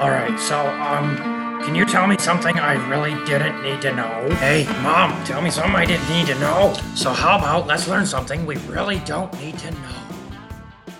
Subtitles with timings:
[0.00, 1.14] All right, so um,
[1.62, 4.30] can you tell me something I really didn't need to know?
[4.36, 6.72] Hey, mom, tell me something I didn't need to know.
[6.94, 10.94] So how about let's learn something we really don't need to know?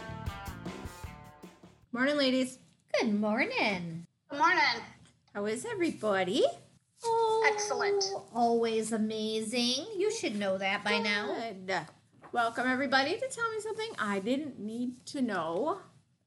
[1.92, 2.58] Morning, ladies.
[3.00, 4.06] Good morning.
[4.28, 4.82] Good morning.
[5.34, 6.44] How is everybody?
[7.02, 8.04] Oh, Excellent.
[8.34, 9.86] Always amazing.
[9.96, 11.34] You should know that by now.
[11.66, 11.86] Good.
[12.32, 15.78] Welcome, everybody, to Tell Me Something I Didn't Need to Know,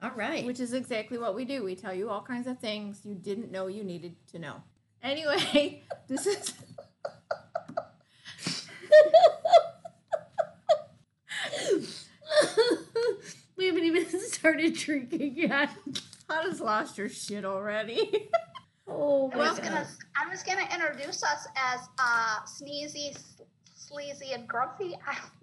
[0.04, 0.46] All right.
[0.46, 1.64] which is exactly what we do.
[1.64, 4.56] We tell you all kinds of things you didn't know you needed to know.
[5.02, 6.54] Anyway, this is.
[13.58, 15.70] we haven't even started drinking yet.
[16.30, 18.30] Hannah's lost her shit already.
[18.88, 19.88] Oh I my was gonna,
[20.22, 23.18] I was gonna introduce us as uh, sneezy,
[23.76, 24.96] sleazy, and grumpy.
[25.08, 25.43] I don't do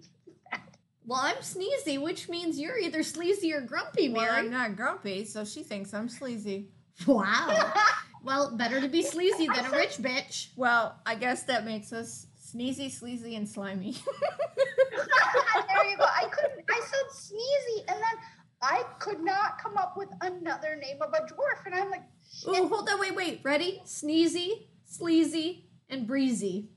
[1.05, 4.37] Well, I'm sneezy, which means you're either sleazy or grumpy, well, Mary.
[4.37, 6.69] I'm not grumpy, so she thinks I'm sleazy.
[7.07, 7.73] Wow.
[8.23, 10.49] well, better to be sleazy than a rich bitch.
[10.55, 13.93] Well, I guess that makes us sneezy, sleazy, and slimy.
[15.67, 16.03] there you go.
[16.03, 16.63] I couldn't.
[16.69, 18.17] I said sneezy, and then
[18.61, 22.03] I could not come up with another name of a dwarf, and I'm like,
[22.45, 23.41] Oh, hold on, wait, wait.
[23.43, 23.81] Ready?
[23.85, 26.69] Sneezy, sleazy, and breezy,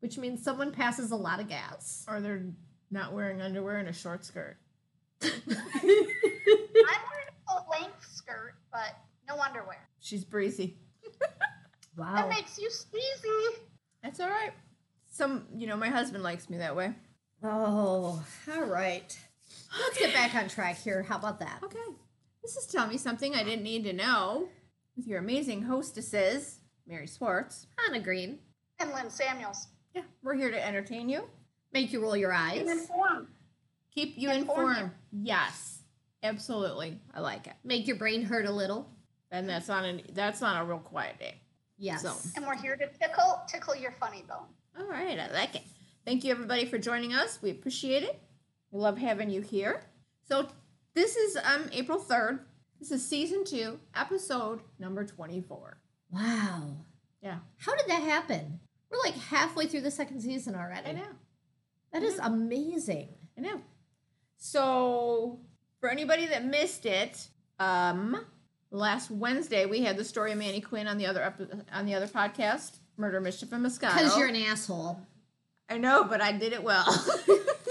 [0.00, 2.04] which means someone passes a lot of gas.
[2.08, 2.44] or they're
[2.94, 4.56] not wearing underwear and a short skirt.
[5.22, 5.66] I'm wearing
[6.78, 8.96] a full length skirt, but
[9.28, 9.86] no underwear.
[10.00, 10.78] She's breezy.
[11.96, 12.16] Wow.
[12.16, 13.58] That makes you sneezy.
[14.02, 14.50] That's all right.
[15.12, 16.92] Some, you know, my husband likes me that way.
[17.44, 18.20] Oh,
[18.52, 19.16] all right.
[19.80, 21.04] Let's get back on track here.
[21.04, 21.60] How about that?
[21.62, 21.78] Okay.
[22.42, 24.48] This is Tell Me Something I Didn't Need to Know
[24.96, 27.68] with your amazing hostesses, Mary Swartz.
[27.88, 28.40] Anna Green.
[28.80, 29.68] And Lynn Samuels.
[29.94, 31.22] Yeah, we're here to entertain you,
[31.74, 32.60] Make you roll your eyes.
[32.60, 33.26] And informed.
[33.92, 34.90] keep you Inform informed.
[35.10, 35.80] Yes,
[36.22, 37.00] absolutely.
[37.12, 37.54] I like it.
[37.64, 38.88] Make your brain hurt a little.
[39.32, 41.34] And that's not a that's on a real quiet day.
[41.76, 42.02] Yes.
[42.02, 42.14] So.
[42.36, 44.46] And we're here to tickle, tickle your funny bone.
[44.78, 45.62] All right, I like it.
[46.06, 47.40] Thank you everybody for joining us.
[47.42, 48.20] We appreciate it.
[48.70, 49.82] We love having you here.
[50.28, 50.48] So
[50.94, 52.38] this is um April 3rd.
[52.78, 55.78] This is season 2, episode number 24.
[56.12, 56.76] Wow.
[57.20, 57.38] Yeah.
[57.56, 58.60] How did that happen?
[58.90, 60.90] We're like halfway through the second season already.
[60.90, 61.06] I know.
[61.94, 63.08] That is amazing.
[63.38, 63.60] I know.
[64.36, 65.38] So
[65.80, 67.28] for anybody that missed it,
[67.58, 68.26] um
[68.70, 71.94] last Wednesday we had the story of Manny Quinn on the other epi- on the
[71.94, 73.94] other podcast, Murder Mischief and Moscato.
[73.96, 75.00] Because you're an asshole.
[75.70, 76.84] I know, but I did it well.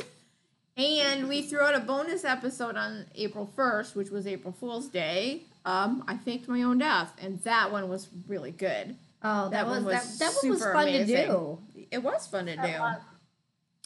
[0.77, 5.43] and we threw out a bonus episode on April 1st, which was April Fool's Day.
[5.63, 8.95] Um, I faked my own death, and that one was really good.
[9.21, 11.15] Oh, that, That was, one that, was that one was fun amazing.
[11.15, 11.59] to do.
[11.91, 13.12] It was fun to That do.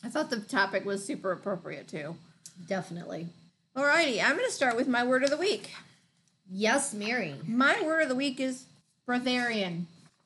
[0.04, 0.16] Was.
[0.16, 2.16] I thought the topic was super appropriate too.
[2.68, 3.28] Definitely.
[3.76, 5.72] Alrighty, I'm going to start with my word of the week.
[6.50, 7.36] Yes, Mary.
[7.46, 8.66] My word of the week is
[9.08, 9.84] breatharian.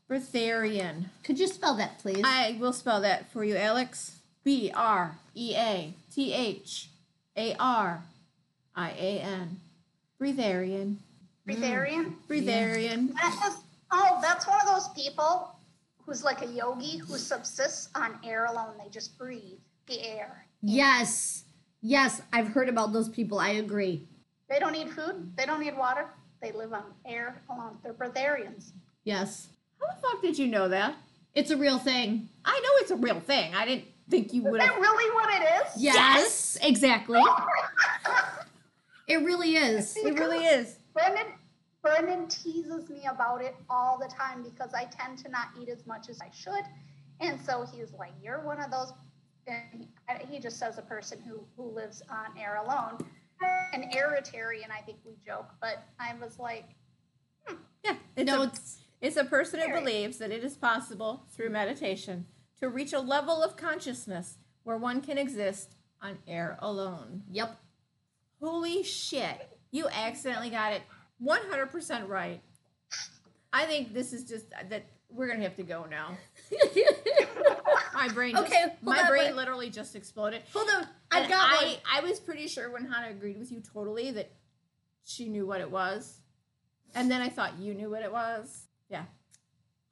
[0.10, 1.06] Breatharian.
[1.24, 2.22] Could you spell that, please?
[2.24, 4.18] I will spell that for you, Alex.
[4.44, 6.90] B R E A T H
[7.38, 8.04] A R
[8.76, 9.58] I A N.
[10.20, 10.98] Breatharian.
[11.48, 12.06] Breatharian.
[12.06, 12.16] Mm.
[12.30, 13.14] Breatharian.
[13.14, 13.58] That is,
[13.92, 15.51] oh, that's one of those people
[16.06, 18.74] who's like a yogi who subsists on air alone.
[18.82, 20.46] They just breathe the air.
[20.62, 21.46] yes.
[21.84, 23.40] Yes, I've heard about those people.
[23.40, 24.08] I agree.
[24.48, 25.34] They don't need food.
[25.36, 26.06] They don't need water.
[26.40, 27.80] They live on air alone.
[27.82, 28.74] They're breatharians.
[29.04, 29.48] Yes.
[29.80, 30.94] How the fuck did you know that?
[31.34, 32.30] It's a real thing.
[32.46, 33.56] I know it's a real thing.
[33.56, 34.80] I didn't think you Is would that have.
[34.80, 35.82] really what it is?
[35.82, 37.20] Yes, exactly.
[39.08, 39.96] It really is.
[39.98, 40.78] It really is.
[40.94, 41.26] Brendan,
[41.82, 45.86] Brendan teases me about it all the time because I tend to not eat as
[45.88, 46.64] much as I should.
[47.20, 48.94] And so he's like, You're one of those.
[49.48, 49.88] And
[50.30, 53.00] he, he just says a person who, who lives on air alone.
[53.74, 56.66] An aeritarian, I think we joke, but I was like,
[57.46, 57.96] hmm, Yeah.
[58.16, 62.28] It's no, a, it's it's a person who believes that it is possible through meditation
[62.60, 67.24] to reach a level of consciousness where one can exist on air alone.
[67.32, 67.58] yep.
[68.40, 69.58] Holy shit.
[69.72, 70.82] You accidentally got it
[71.24, 72.42] 100% right.
[73.54, 76.18] I think this is just uh, that we're going to have to go now.
[77.94, 80.42] My brain just, Okay, my brain literally just exploded.
[80.54, 80.88] Hold on.
[81.12, 81.76] I've got I, one.
[81.94, 84.32] I was pretty sure when Hannah agreed with you totally that
[85.04, 86.22] she knew what it was.
[86.96, 88.68] And then I thought you knew what it was.
[88.90, 89.04] Yeah.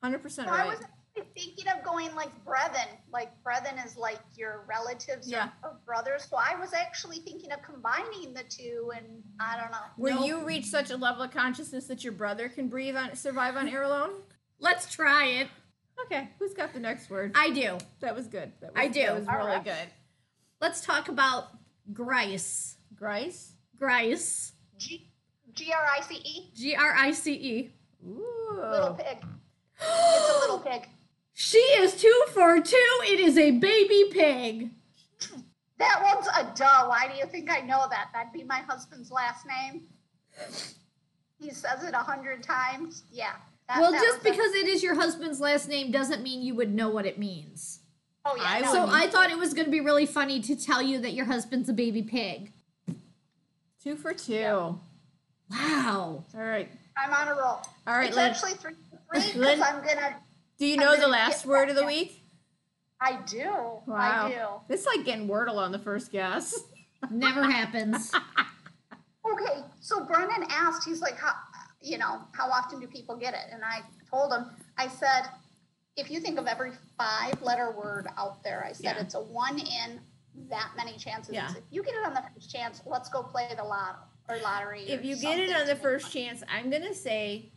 [0.04, 0.78] 100% well, I right.
[1.16, 2.88] Was actually thinking of going like brethren.
[3.12, 5.50] Like brethren is like your relatives Yeah.
[5.64, 6.28] or, or brothers.
[6.30, 9.06] So I was actually thinking of combining the two, and
[9.40, 9.78] I don't know.
[9.98, 10.26] Will Nope.
[10.28, 13.68] you reach such a level of consciousness that your brother can breathe on survive on
[13.68, 14.12] air alone?
[14.60, 15.48] Let's try it.
[16.06, 17.34] Okay, who's got the next word?
[17.36, 17.78] I do.
[18.00, 18.54] that was good.
[18.62, 19.02] That was, I do.
[19.02, 19.64] That was All really right.
[19.64, 19.88] good.
[20.62, 21.46] Let's talk about
[21.94, 22.78] Grice.
[22.96, 23.54] Grice?
[23.78, 24.54] Grice.
[24.78, 25.12] G
[25.54, 26.52] G R I C E.
[26.56, 27.72] G R I C E.
[28.04, 29.18] Little pig.
[29.82, 30.88] It's a little pig.
[31.42, 32.76] She is two for two.
[33.04, 34.72] It is a baby pig.
[35.78, 36.88] That one's a duh.
[36.90, 38.10] Why do you think I know that?
[38.14, 39.84] That'd be my husband's last name.
[41.40, 43.06] He says it a hundred times.
[43.10, 43.32] Yeah.
[43.70, 46.42] that- well, that just was a- because it is your husband's last name doesn't mean
[46.42, 47.80] you would know what it means.
[48.26, 48.44] oh yeah.
[48.46, 48.98] I no, So wouldn't.
[49.02, 51.70] I thought it was going to be really funny to tell you that your husband's
[51.70, 52.52] a baby pig.
[53.82, 54.78] Two for two.
[55.50, 56.26] Wow.
[56.36, 56.70] All right.
[56.98, 57.62] I'm on a roll.
[57.88, 58.30] All right, it's Lynn.
[58.30, 58.74] actually three
[59.10, 60.16] for three Lynn- because I'm gonna.
[60.60, 62.22] Do you know the last word of the week?
[63.02, 63.46] I do.
[63.46, 63.82] Wow.
[63.88, 64.74] I do.
[64.74, 66.54] It's like getting Wordle on the first guess.
[67.10, 68.12] Never happens.
[68.14, 71.32] Okay, so Brennan asked, he's like, how,
[71.82, 73.46] you know, how often do people get it?
[73.54, 74.48] And I told him,
[74.78, 75.24] I said,
[75.96, 79.02] if you think of every five letter word out there, I said Yeah.
[79.02, 80.02] it's a one in
[80.50, 81.34] that many chances.
[81.34, 81.52] Yeah.
[81.52, 84.82] If you get it on the first chance, let's go play the lotto or lottery.
[84.90, 87.52] If or you get it on the first chance, I'm gonna say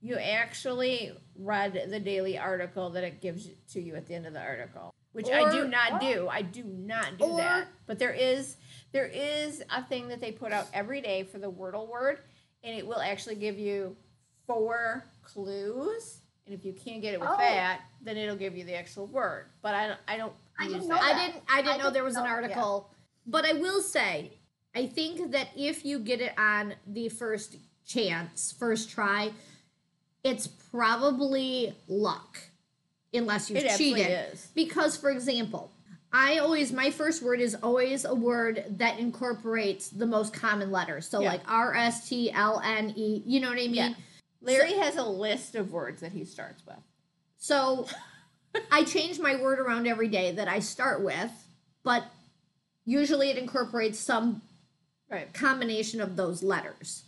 [0.00, 4.32] you actually read the daily article that it gives to you at the end of
[4.32, 6.28] the article, which I do not do.
[6.30, 7.68] I do not do Or- that.
[7.86, 8.56] But there is
[8.92, 12.20] there is a thing that they put out every day for the Wordle word,
[12.64, 13.96] and it will actually give you
[14.46, 16.20] four clues.
[16.46, 17.36] And if you can't get it with Oh.
[17.36, 19.46] that, then it'll give you the actual word.
[19.60, 20.00] But I don't.
[20.08, 20.94] I don't I use didn't that.
[20.94, 22.34] know I didn't I didn't I know didn't there was an know, yeah.
[22.34, 22.90] article.
[23.26, 24.32] But I will say,
[24.74, 27.56] I think that if you get it on the first
[27.86, 29.32] chance, first try,
[30.28, 32.38] it's probably luck.
[33.14, 34.32] Unless you've It cheated.
[34.32, 34.48] is.
[34.54, 35.70] Because for example,
[36.12, 41.08] I always my first word is always a word that incorporates the most common letters.
[41.08, 41.32] So Yeah.
[41.32, 43.74] like R S T L N E, you know what I mean?
[43.74, 43.94] Yeah.
[44.42, 46.76] Larry has a list of words that he starts with.
[47.38, 47.86] So
[48.70, 51.30] I change my word around every day that I start with,
[51.82, 52.04] but
[52.84, 54.42] usually it incorporates some
[55.10, 55.32] Right.
[55.32, 57.04] combination of those letters.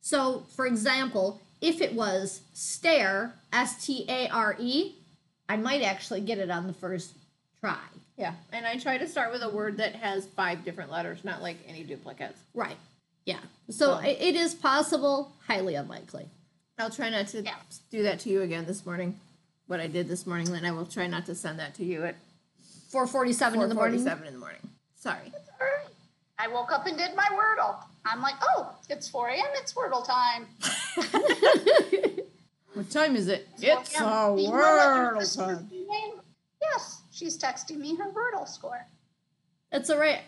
[0.00, 4.96] So, for example, if it was stare, S T A R E,
[5.48, 7.14] I might actually get it on the first
[7.60, 7.78] try.
[8.18, 11.40] Yeah, and I try to start with a word that has five different letters, not
[11.40, 12.38] like any duplicates.
[12.52, 12.76] Right.
[13.24, 13.38] Yeah.
[13.70, 16.26] So So- it, it is possible, highly unlikely.
[16.78, 17.54] I'll try not to Yeah.
[17.90, 19.18] do that to you again this morning.
[19.68, 22.04] What I did this morning, then I will try not to send that to you
[22.04, 22.16] at
[22.90, 24.00] 447 in the morning.
[24.00, 24.60] 4:47 in the morning.
[24.96, 25.32] Sorry.
[26.42, 27.76] I woke up and did my Wordle.
[28.04, 29.44] I'm like, oh, it's 4 a.m.
[29.54, 30.48] It's Wordle time.
[32.74, 33.48] What time is it?
[33.58, 36.14] It's a Do you know what your sister's name?
[36.60, 38.86] Yes, she's texting me her Wordle score.
[39.70, 40.20] It's all right.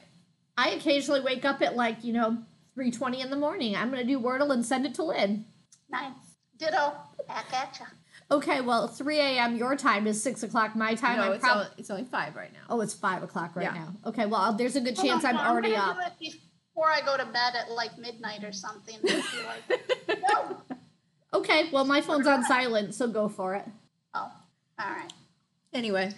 [0.59, 2.39] I occasionally wake up at like, you know,
[2.77, 3.75] 3.20 in the morning.
[3.75, 5.47] I'm going to do Wordle and send it to Lynn.
[5.91, 6.13] Nice.
[6.59, 6.93] Ditto.
[7.27, 7.87] Back at ya.
[8.35, 9.57] Okay, well, 3 a.m.
[9.57, 11.19] your time is 6 o'clock my time.
[11.19, 12.63] No, I'm it's, prob- only, it's only five right now.
[12.69, 13.75] Oh, it's 5 o'clock right Yeah.
[13.75, 13.95] now.
[14.07, 16.19] Okay, well, there's a good Hold chance on, I'm no, already gonna up.
[16.19, 16.33] do it
[16.75, 18.97] Before I go to bed at like midnight or something.
[19.05, 20.19] If like.
[20.29, 20.57] no.
[21.33, 23.65] Okay, well, my phone's on silent, so go for it.
[24.15, 24.33] Oh,
[24.81, 25.13] all right.
[25.73, 26.11] Anyway,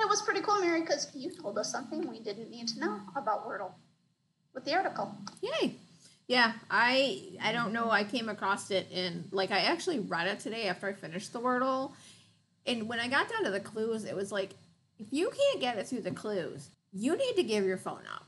[0.00, 3.00] it was pretty cool, Mary, because you told us something we didn't need to know
[3.16, 3.72] about Wordle
[4.54, 5.12] with the article.
[5.42, 5.74] yay.
[6.26, 7.90] Yeah, I I don't know.
[7.90, 11.40] I came across it in like I actually read it today after I finished the
[11.40, 11.92] Wordle,
[12.66, 14.54] and when I got down to the clues, it was like
[14.98, 18.24] if you can't get it through the clues, you need to give your phone up.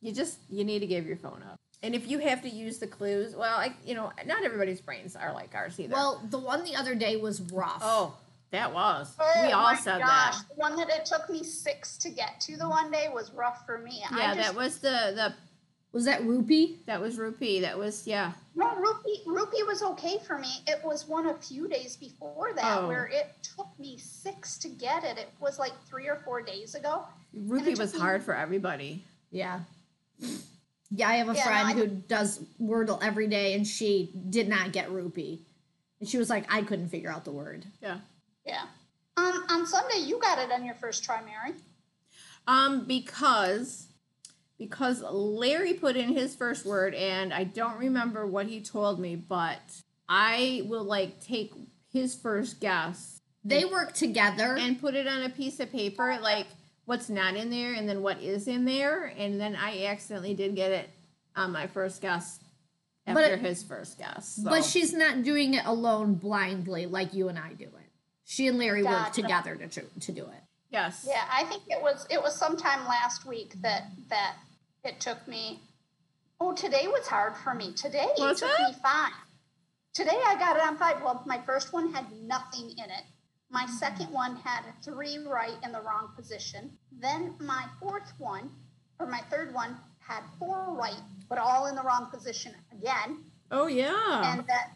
[0.00, 1.56] You just you need to give your phone up.
[1.80, 5.14] And if you have to use the clues, well, I you know not everybody's brains
[5.14, 5.92] are like ours either.
[5.94, 7.78] Well, the one the other day was rough.
[7.82, 8.16] oh,
[8.50, 10.48] that was Oh we all my said gosh, that.
[10.48, 13.64] the one that it took me six to get to the one day was rough
[13.64, 14.00] for me.
[14.10, 15.34] Yeah, I just, that was the the
[15.98, 16.76] Was that Rupee?
[16.86, 17.58] that was rupee.
[17.58, 18.30] That was yeah.
[18.54, 20.48] No, Rupee, Rupee was okay for me.
[20.68, 22.86] It was one a few days before that Oh.
[22.86, 25.18] where it took me six to get it.
[25.18, 27.02] It was like three or four days ago.
[27.34, 29.02] Rupee was took me- hard for everybody.
[29.32, 29.62] Yeah.
[30.88, 34.12] Yeah, I have a Yeah, no, friend I- who does Wordle every day, and she
[34.30, 35.44] did not get Rupee.
[35.98, 37.64] And she was like, I couldn't figure out the word.
[37.82, 37.98] Yeah.
[38.46, 38.66] Yeah.
[39.16, 41.56] Um, on Sunday, you got it on your first try, Mary.
[42.46, 43.88] Um, because
[44.58, 49.16] because Larry put in his first word, and I don't remember what he told me,
[49.16, 49.60] but
[50.08, 51.52] I will like take
[51.92, 54.56] his first guess They work together.
[54.58, 56.46] and put it on a piece of paper, like
[56.86, 60.56] what's not in there, and then what is in there, and then I accidentally did
[60.56, 60.90] get it
[61.36, 62.40] on my first guess
[63.06, 64.40] But after it- his first guess.
[64.42, 64.50] So.
[64.50, 67.72] But she's not doing it alone blindly like you and I do it.
[68.24, 70.42] She and Larry work together to, to, to do it.
[70.70, 74.34] yes, Yeah, I think it was it was sometime last week that that
[74.84, 75.60] it took me.
[76.40, 77.72] Oh, today was hard for me.
[77.72, 78.62] Today Was it took it?
[78.62, 79.12] me five.
[79.92, 81.02] Today I got it on five.
[81.02, 83.04] Well, my first one had nothing in it.
[83.50, 83.74] My mm-hmm.
[83.74, 86.70] second one had three right in the wrong position.
[86.92, 88.50] Then my fourth one,
[89.00, 93.24] or my third one, had four right, but all in the wrong position again.
[93.50, 94.32] Oh yeah.
[94.32, 94.72] And that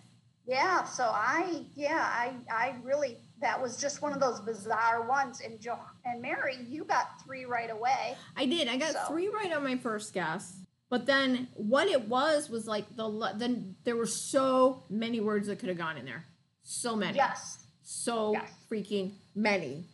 [0.47, 5.41] Yeah, so I yeah, I I really that was just one of those bizarre ones
[5.41, 8.17] and Jo and Mary, you got three right away.
[8.37, 8.69] I did.
[8.69, 10.59] I got So- three right on my first guess.
[10.89, 15.59] But then what it was was like the then there were so many words that
[15.59, 16.25] could have gone in there.
[16.63, 17.17] So many.
[17.17, 17.59] Yes.
[17.83, 18.51] So Yes.
[18.71, 19.87] freaking many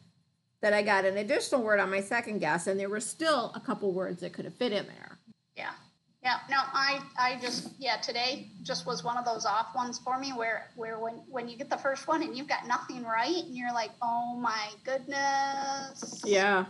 [0.60, 3.60] that I got an additional word on my second guess and there were still a
[3.60, 5.18] couple words that could have fit in there.
[5.56, 5.72] Yeah.
[6.22, 6.38] Yeah.
[6.50, 10.32] No, I I just yeah, today just was one of those off ones for me
[10.32, 13.56] where where when when you get the first one and you've got nothing right and
[13.56, 16.64] you're like, "Oh my goodness." Yeah.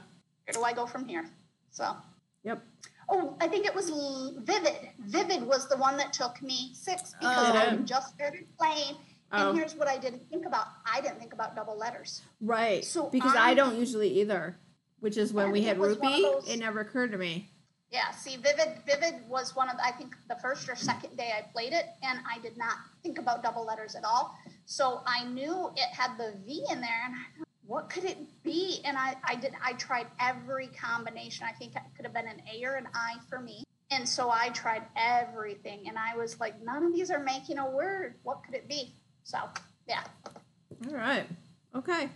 [0.45, 1.25] Where do I go from here?
[1.71, 1.95] So,
[2.45, 2.63] Yep.
[3.11, 3.91] oh, I think it was
[4.39, 4.77] Vivid.
[5.01, 7.53] Vivid was the one that took me 6 because Oh.
[7.57, 8.97] I uh, just started playing
[9.31, 9.51] Oh.
[9.51, 10.67] and here's what I didn't think about.
[10.91, 12.23] I didn't think about double letters.
[12.41, 12.83] Right.
[12.85, 14.57] So because I, I- don't usually either.
[15.01, 17.51] Which is when we had Rupee, those- it never occurred to me.
[17.91, 21.43] Yeah, see, Vivid, Vivid was one of I think the first or second day I
[21.53, 24.37] played it, and I did not think about double letters at all.
[24.67, 28.19] So I knew it had the V in there, and I thought, what could it
[28.43, 28.81] be?
[28.85, 31.47] And I, I did, I tried every combination.
[31.49, 33.65] I think it could have been an A or an I for me.
[33.91, 37.71] And so I tried everything, and I was like, none of these are making a
[37.71, 38.17] word.
[38.23, 38.95] What could it be?
[39.25, 39.39] So
[39.87, 40.05] yeah,
[40.91, 41.27] All right.
[41.75, 42.11] Okay.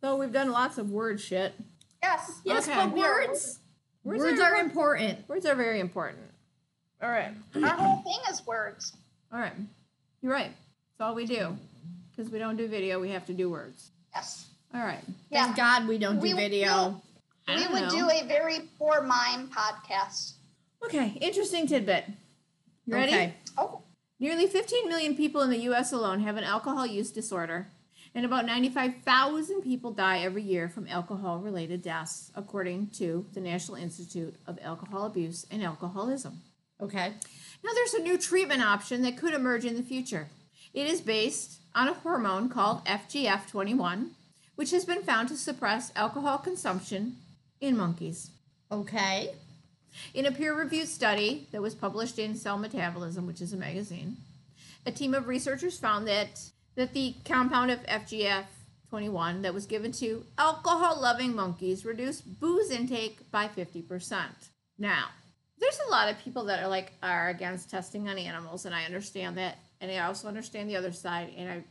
[0.00, 1.54] So we've done lots of word shit.
[2.02, 2.76] yes, Yes, Okay.
[2.76, 3.60] but words.
[4.08, 5.28] Words Words, are are important.
[5.28, 6.22] Words are very important.
[7.02, 7.32] All right.
[7.54, 8.96] our whole thing is words.
[9.30, 9.52] All right.
[10.22, 10.50] You're right.
[10.98, 11.56] That's all we do.
[12.16, 13.90] Because we don't do video, we have to do words.
[14.14, 15.04] Yes, All right.
[15.30, 15.44] yeah.
[15.44, 17.00] Thank God we don't do We would video.
[17.46, 17.90] I We don't would know.
[17.90, 20.32] do a very poor mime podcast.
[20.84, 21.18] Okay.
[21.20, 22.06] Interesting tidbit.
[22.86, 23.12] You ready?
[23.12, 23.34] Okay.
[23.58, 23.82] Oh,
[24.18, 25.92] Nearly 15 million people in the U.S.
[25.92, 27.68] alone have an alcohol use disorder,
[28.18, 33.76] and about 95,000 people die every year from alcohol related deaths, according to the National
[33.76, 36.40] Institute of Alcohol Abuse and Alcoholism.
[36.82, 37.12] Okay.
[37.62, 40.26] Now, there's a new treatment option that could emerge in the future.
[40.74, 44.08] It is based on a hormone called FGF21,
[44.56, 47.18] which has been found to suppress alcohol consumption
[47.60, 48.30] in monkeys.
[48.72, 49.30] Okay.
[50.12, 54.16] In a peer reviewed study that was published in Cell Metabolism, which is a magazine,
[54.84, 56.40] a team of researchers found that,
[56.78, 63.28] that the compound of FGF21 that was given to alcohol loving monkeys reduced booze intake
[63.32, 64.26] by 50%.
[64.78, 65.06] Now,
[65.58, 68.84] there's a lot of people that are like are against testing on animals, and I
[68.84, 71.32] understand that, and I also understand the other side.
[71.36, 71.64] And I,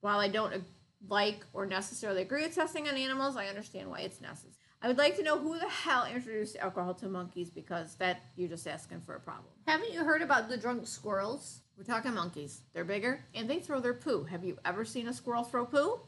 [0.00, 0.64] while I don't
[1.08, 4.54] like or necessarily agree with testing on animals, I understand why it's necessary.
[4.82, 8.48] I would like to know who the hell introduced alcohol to monkeys because that you're
[8.48, 9.46] just asking for a problem.
[9.68, 11.60] Haven't you heard about the drunk squirrels?
[11.76, 12.60] We're talking monkeys.
[12.72, 14.24] They're bigger and they throw their poo.
[14.24, 16.00] Have you ever seen a squirrel throw poo?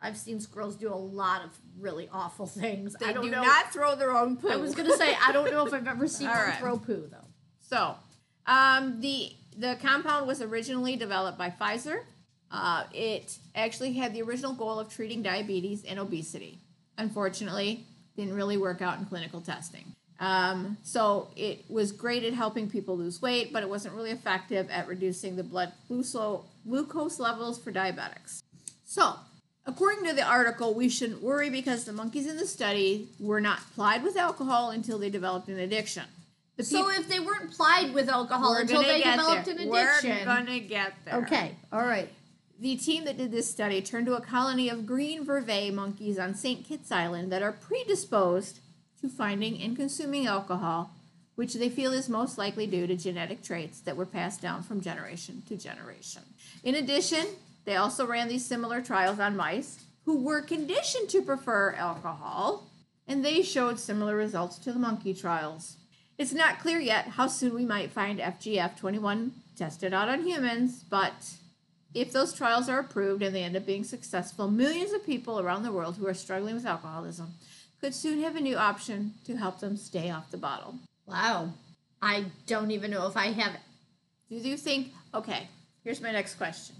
[0.00, 2.94] I've seen squirrels do a lot of really awful things.
[3.00, 3.42] They I do know.
[3.42, 4.48] not throw their own poo.
[4.50, 6.58] I was gonna say I don't know if I've ever seen one right.
[6.58, 7.26] throw poo though.
[7.60, 7.96] So,
[8.46, 12.02] um, the the compound was originally developed by Pfizer.
[12.50, 16.60] Uh, it actually had the original goal of treating diabetes and obesity.
[16.96, 17.84] Unfortunately,
[18.16, 19.95] didn't really work out in clinical testing.
[20.18, 24.70] Um, so it was great at helping people lose weight, but it wasn't really effective
[24.70, 28.42] at reducing the blood glucose levels for diabetics.
[28.84, 29.14] So,
[29.66, 33.58] according to the article, we shouldn't worry because the monkeys in the study were not
[33.74, 36.04] plied with alcohol until they developed an addiction.
[36.58, 39.54] So if they weren't plied with alcohol until they developed there.
[39.56, 41.16] an addiction, We're gonna get there.
[41.16, 41.54] Okay.
[41.70, 42.08] All right.
[42.58, 46.34] The team that did this study turned to a colony of green vervet monkeys on
[46.34, 46.64] St.
[46.64, 48.60] Kitts Island that are predisposed
[49.08, 50.90] to finding and consuming alcohol,
[51.34, 54.80] which they feel is most likely due to genetic traits that were passed down from
[54.80, 56.22] generation to generation.
[56.64, 57.26] In addition,
[57.64, 62.66] they also ran these similar trials on mice who were conditioned to prefer alcohol,
[63.08, 65.76] and they showed similar results to the monkey trials.
[66.18, 71.12] It's not clear yet how soon we might find FGF21 tested out on humans, but
[71.92, 75.62] if those trials are approved and they end up being successful, millions of people around
[75.62, 77.34] the world who are struggling with alcoholism
[77.86, 80.74] could soon have a new option to help them stay off the bottle.
[81.06, 81.52] Wow.
[82.02, 83.54] I don't even know if I have.
[83.54, 83.60] It.
[84.42, 85.46] Do you think, okay,
[85.84, 86.74] here's my next question.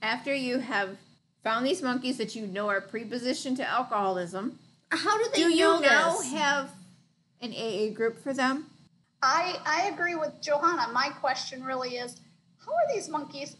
[0.00, 0.96] After you have
[1.44, 4.58] found these monkeys that you know are prepositioned to alcoholism,
[4.90, 6.32] How do they do you know now this?
[6.32, 6.70] have
[7.42, 8.64] an AA group for them?
[9.20, 10.90] I I agree with Johanna.
[10.90, 12.18] My question really is,
[12.64, 13.56] how are these monkeys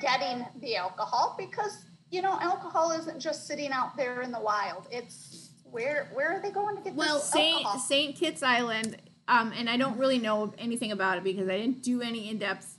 [0.00, 1.34] getting the alcohol?
[1.38, 4.86] Because you know, alcohol isn't just sitting out there in the wild.
[4.90, 5.41] It's
[5.72, 7.80] where where are they going to get Well, this Saint alcohol?
[7.80, 11.82] Saint Kitts Island, um, and I don't really know anything about it because I didn't
[11.82, 12.78] do any in depth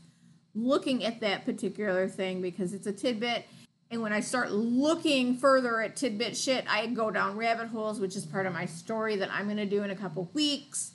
[0.56, 3.46] looking at that particular thing because it's a tidbit.
[3.90, 8.16] And when I start looking further at tidbit shit, I go down rabbit holes, which
[8.16, 10.92] is part of my story that I'm going to do in a couple weeks.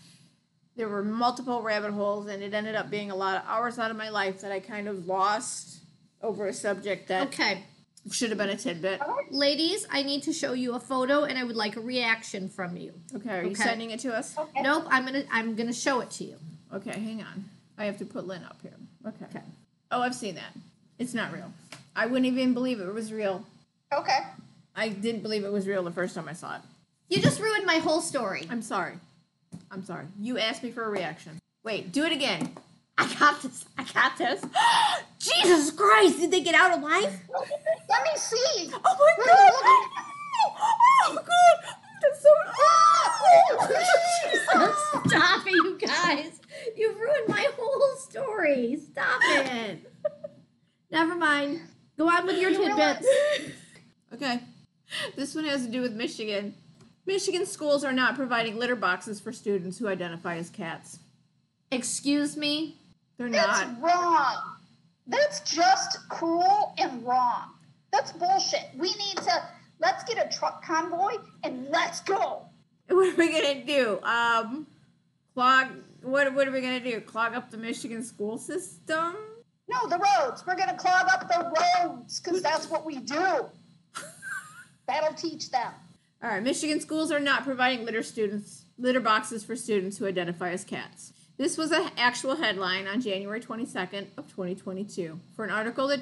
[0.74, 3.90] There were multiple rabbit holes, and it ended up being a lot of hours out
[3.90, 5.80] of my life that I kind of lost
[6.22, 7.64] over a subject that Okay.
[8.10, 9.00] Should have been a tidbit.
[9.30, 12.76] Ladies, I need to show you a photo and I would like a reaction from
[12.76, 12.92] you.
[13.14, 13.62] Okay, are you Okay.
[13.62, 14.36] sending it to us?
[14.38, 14.62] Okay.
[14.62, 16.36] Nope, I'm gonna I'm gonna show it to you.
[16.72, 17.44] Okay, hang on.
[17.76, 18.72] I have to put Lynn up here.
[19.06, 19.24] Okay.
[19.30, 19.44] Okay.
[19.90, 20.52] Oh, I've seen that.
[20.98, 21.52] It's not real.
[21.96, 23.44] I wouldn't even believe it was real.
[23.92, 24.18] Okay.
[24.76, 26.62] I didn't believe it was real the first time I saw it.
[27.08, 28.46] You just ruined my whole story.
[28.50, 28.94] I'm sorry.
[29.70, 30.06] I'm sorry.
[30.20, 31.40] You asked me for a reaction.
[31.64, 32.52] Wait, do it again.
[32.98, 33.64] I got this.
[33.78, 34.44] I got this.
[35.18, 36.18] Jesus Christ!
[36.18, 37.20] Did they get out alive?
[37.88, 38.70] Let me see.
[38.72, 41.14] Oh my god!
[41.14, 41.74] look Oh god!
[42.02, 42.28] That's so.
[42.46, 42.88] Ah!
[44.30, 46.40] Jesus, Stop it, you guys!
[46.76, 48.78] You ruined my whole story.
[48.90, 49.90] Stop it.
[50.90, 51.60] Never mind.
[51.96, 53.06] Go on with your tidbits.
[54.10, 54.40] Okay.
[55.16, 56.54] This one has to do with Michigan.
[57.04, 60.98] Michigan schools are not providing litter boxes for students who identify as cats.
[61.70, 62.78] Excuse me.
[63.18, 63.82] They're That's not.
[63.82, 64.36] wrong.
[65.08, 67.50] That's just cruel and wrong.
[67.92, 68.68] That's bullshit.
[68.76, 69.42] We need to
[69.80, 72.42] let's get a truck convoy and let's go.
[72.90, 74.00] What are we gonna do?
[74.02, 74.66] Um,
[75.34, 75.66] clog.
[76.00, 77.00] What What are we gonna do?
[77.02, 79.14] Clog up the Michigan school system?
[79.68, 80.46] No, the roads.
[80.46, 81.52] We're gonna clog up the
[81.84, 83.44] roads because that's what we do.
[84.86, 85.70] That'll teach them.
[86.22, 86.42] All right.
[86.42, 91.12] Michigan schools are not providing litter students litter boxes for students who identify as cats.
[91.38, 96.00] This was an actual headline on January 22nd of 2022 for an article that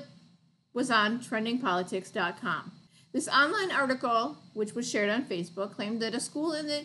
[0.73, 2.73] was on trendingpolitics.com.
[3.12, 6.85] This online article, which was shared on Facebook, claimed that a school in the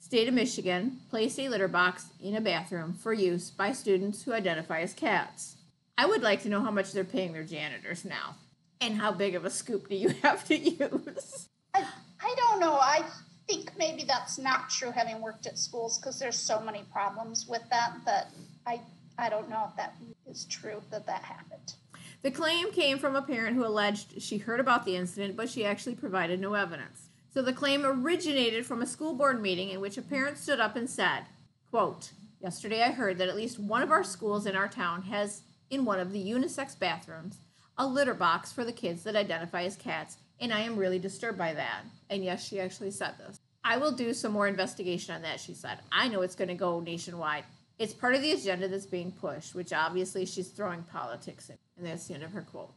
[0.00, 4.32] state of Michigan placed a litter box in a bathroom for use by students who
[4.32, 5.54] identify as cats.
[5.96, 8.34] I would like to know how much they're paying their janitors now.
[8.80, 11.48] And how big of a scoop do you have to use?
[11.72, 11.86] I,
[12.20, 12.74] I don't know.
[12.74, 13.04] I
[13.46, 17.62] think maybe that's not true having worked at schools because there's so many problems with
[17.70, 18.30] that that
[18.66, 18.80] I
[19.18, 19.94] I don't know if that
[20.28, 21.74] is true that that happened.
[22.22, 25.64] The claim came from a parent who alleged she heard about the incident, but she
[25.64, 27.08] actually provided no evidence.
[27.32, 30.74] So the claim originated from a school board meeting in which a parent stood up
[30.74, 31.24] and said,
[31.70, 35.42] quote, Yesterday I heard that at least one of our schools in our town has,
[35.70, 37.38] in one of the unisex bathrooms,
[37.76, 41.38] a litter box for the kids that identify as cats, and I am really disturbed
[41.38, 41.82] by that.
[42.10, 43.38] And yes, she actually said this.
[43.64, 45.78] I will do some more investigation on that, she said.
[45.90, 47.44] I know it's going to go nationwide.
[47.78, 51.56] It's part of the agenda that's being pushed, which obviously she's throwing politics in.
[51.78, 52.72] And that's the end of her quote.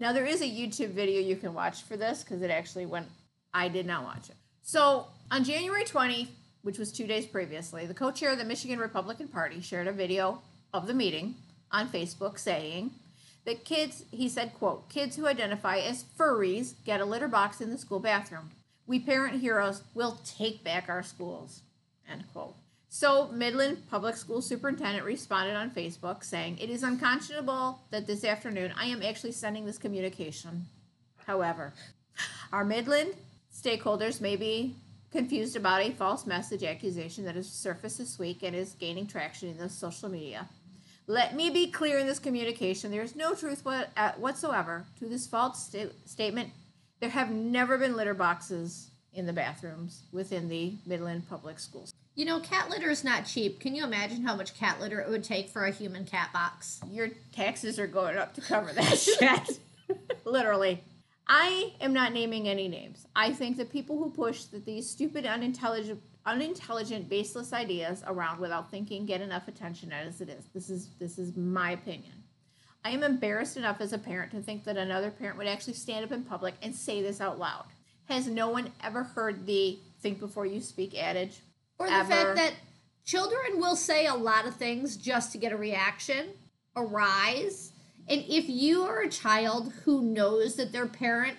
[0.00, 3.06] Now, there is a YouTube video you can watch for this because it actually went,
[3.54, 4.36] I did not watch it.
[4.62, 6.28] So, on January 20,
[6.62, 9.92] which was two days previously, the co chair of the Michigan Republican Party shared a
[9.92, 10.40] video
[10.72, 11.34] of the meeting
[11.70, 12.90] on Facebook saying
[13.44, 17.70] that kids, he said, quote, kids who identify as furries get a litter box in
[17.70, 18.50] the school bathroom.
[18.92, 21.62] We parent heroes will take back our schools,
[22.06, 22.54] end quote.
[22.90, 28.74] So, Midland Public School Superintendent responded on Facebook saying, It is unconscionable that this afternoon
[28.78, 30.66] I am actually sending this communication.
[31.26, 31.72] However,
[32.52, 33.14] our Midland
[33.50, 34.76] stakeholders may be
[35.10, 39.48] confused about a false message accusation that has surfaced this week and is gaining traction
[39.48, 40.46] in the social media.
[41.06, 45.26] Let me be clear in this communication there is no truth uh, whatsoever to this
[45.26, 46.50] false sta- statement.
[47.02, 51.92] There have never been litter boxes in the bathrooms within the Midland Public Schools.
[52.14, 53.58] You know, cat litter is not cheap.
[53.58, 56.80] Can you imagine how much cat litter it would take for a human cat box?
[56.88, 59.58] your taxes are going up to cover that shit.
[60.24, 60.80] Literally.
[61.26, 63.04] I am not naming any names.
[63.16, 68.70] I think the people who push that these stupid, unintelligent, unintelligent, baseless ideas around without
[68.70, 70.44] thinking get enough attention as it is.
[70.54, 72.21] This is this is my opinion.
[72.84, 76.04] I am embarrassed enough as a parent to think that another parent would actually stand
[76.04, 77.64] up in public and say this out loud.
[78.08, 81.38] Has no one ever heard the think before you speak adage?
[81.78, 82.08] Or the Ever.
[82.08, 82.54] fact that
[83.04, 86.30] children will say a lot of things just to get a reaction,
[86.74, 87.72] a rise.
[88.08, 91.36] And if you are a child who knows that their parent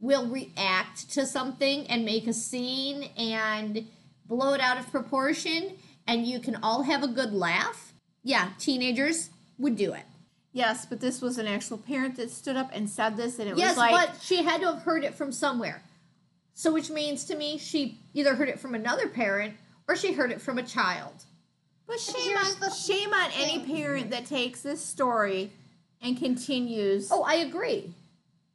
[0.00, 3.86] will react to something and make a scene and
[4.26, 9.30] blow it out of proportion, and you can all have a good laugh, yeah, teenagers
[9.58, 10.04] would do it.
[10.52, 13.56] Yes, but this was an actual parent that stood up and said this, and it
[13.56, 15.82] yes, was like Yes, but she had to have heard it from somewhere.
[16.54, 19.54] So, which means to me, she either heard it from another parent
[19.88, 21.24] or she heard it from a child.
[21.86, 25.50] But shame on the shame on any parent that takes this story
[26.00, 27.10] and continues.
[27.10, 27.92] Oh, I agree.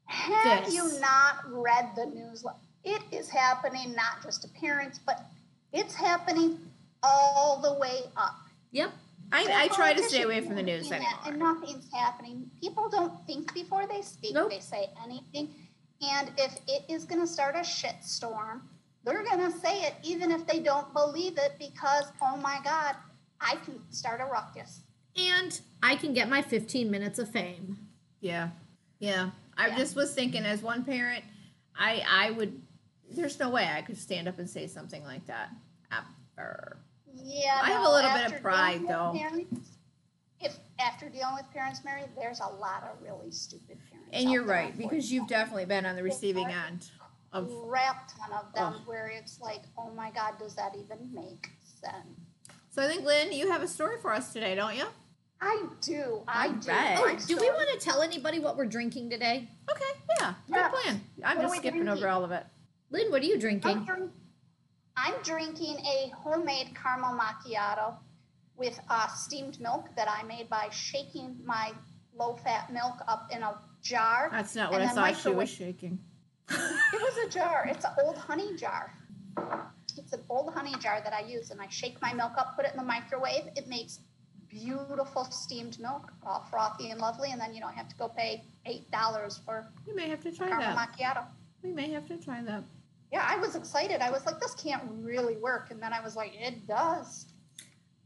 [0.06, 0.76] Have This.
[0.76, 2.46] you not read the news?
[2.84, 5.26] It is happening not just to parents, but
[5.74, 6.60] it's happening
[7.04, 8.38] all the way up.
[8.72, 8.92] Yep.
[9.32, 12.50] I, I try to stay away from the news doing that, And nothing's happening.
[12.62, 14.34] People don't think before they speak.
[14.34, 14.50] Nope.
[14.52, 15.54] They say anything.
[16.02, 18.62] And if it is going to start a shitstorm,
[19.04, 22.96] they're going to say it even if they don't believe it because, oh my God,
[23.42, 24.82] I can start a ruckus.
[25.16, 27.78] And I can get my 15 minutes of fame.
[28.22, 28.50] Yeah.
[29.00, 29.32] Yeah.
[29.58, 29.78] I Yeah.
[29.78, 31.24] just was thinking as one parent,
[31.78, 32.62] I I would
[33.10, 35.50] there's no way I could stand up and say something like that.
[36.38, 36.78] Ever.
[37.24, 39.14] Yeah, I have a little bit of pride, though.
[39.18, 39.70] Parents,
[40.40, 44.10] if after dealing with parents, Mary, there's a lot of really stupid parents.
[44.14, 46.90] And you're right, because you've definitely been on the receiving end
[47.34, 47.70] of unfortunately.
[47.70, 48.82] crap ton of them Ugh.
[48.86, 52.08] where it's like, oh my god, does that even make sense?
[52.70, 54.86] So I think Lynn, you have a story for us today, don't you?
[55.42, 56.22] I do.
[56.28, 56.72] I All do.
[56.72, 56.96] right.
[57.00, 59.48] Oh, do we want to tell anybody what we're drinking today?
[59.70, 59.84] Okay,
[60.20, 60.34] yeah.
[60.48, 60.70] Good Yeah.
[60.70, 61.02] plan.
[61.24, 62.04] I'm What just skipping drinking?
[62.04, 62.46] over all of it.
[62.90, 64.12] Lynn, what are you I'm, drinking?
[64.98, 67.94] I'm drinking a homemade caramel macchiato
[68.58, 71.72] with uh, steamed milk that I made by shaking my
[72.18, 74.30] low-fat milk up in a jar.
[74.32, 76.00] That's not what I thought she was shaking.
[76.50, 77.68] It was a jar.
[77.70, 78.94] It's an old honey jar.
[79.98, 82.66] It's an old honey jar that I use, and I shake my milk up, put
[82.66, 83.50] it in the microwave.
[83.58, 84.00] It makes
[84.48, 88.46] beautiful steamed milk, all frothy and lovely, and then you don't have to go pay
[88.66, 90.98] eight dollars for You may have to try caramel that.
[90.98, 91.26] macchiato.
[91.62, 92.64] We may have to try that.
[93.12, 94.02] Yeah, I was excited.
[94.02, 97.26] I was like, this can't really work, and then I was like, it does.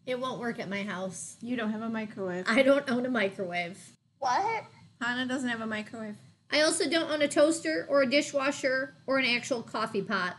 [0.06, 1.38] It won't work at my house.
[1.42, 2.46] You don't have a microwave.
[2.48, 3.80] I don't own a microwave.
[4.20, 4.64] What?
[5.02, 6.16] Hannah doesn't have a microwave
[6.52, 10.36] I also don't own a toaster or a dishwasher or an actual coffee pot.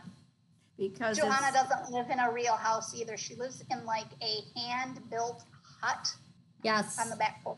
[0.77, 3.17] because Johanna it's, doesn't live in a real house either.
[3.17, 5.43] She lives in like a hand-built
[5.81, 6.07] hut
[6.63, 7.57] Yes, on the back porch.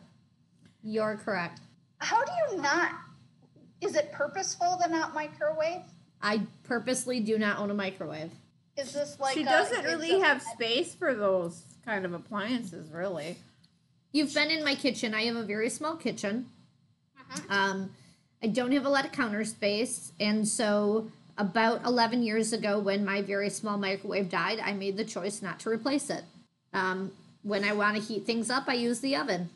[0.83, 1.59] you're correct.
[1.99, 2.91] How do you not?
[3.81, 5.81] Is it purposeful to not microwave?
[6.25, 8.31] I purposely do not own a microwave.
[8.75, 12.89] Is this like she a- doesn't really this- have space for those kind of appliances,
[12.91, 13.37] really.
[14.11, 15.13] You've been in my kitchen.
[15.13, 16.49] I have a very small kitchen.
[17.31, 17.51] Mhm.
[17.51, 17.91] Um,
[18.41, 23.05] I don't have a lot of counter space, and so about 11 years ago, when
[23.05, 26.23] my very small microwave died, I made the choice not to replace it.
[26.73, 27.11] Um,
[27.43, 29.49] when I want to heat things up, I use the oven,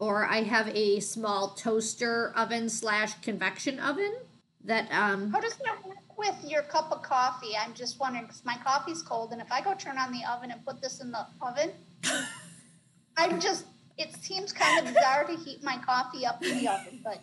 [0.00, 4.16] or I have a small toaster oven slash convection oven
[4.64, 7.56] that um, How does that work with your cup of coffee?
[7.58, 10.50] I'm just wondering because my coffee's cold, and if I go turn on the oven
[10.50, 11.70] and put this in the oven,
[13.16, 13.64] I'm just.
[13.96, 17.20] It seems kind of bizarre to heat my coffee up in the oven, but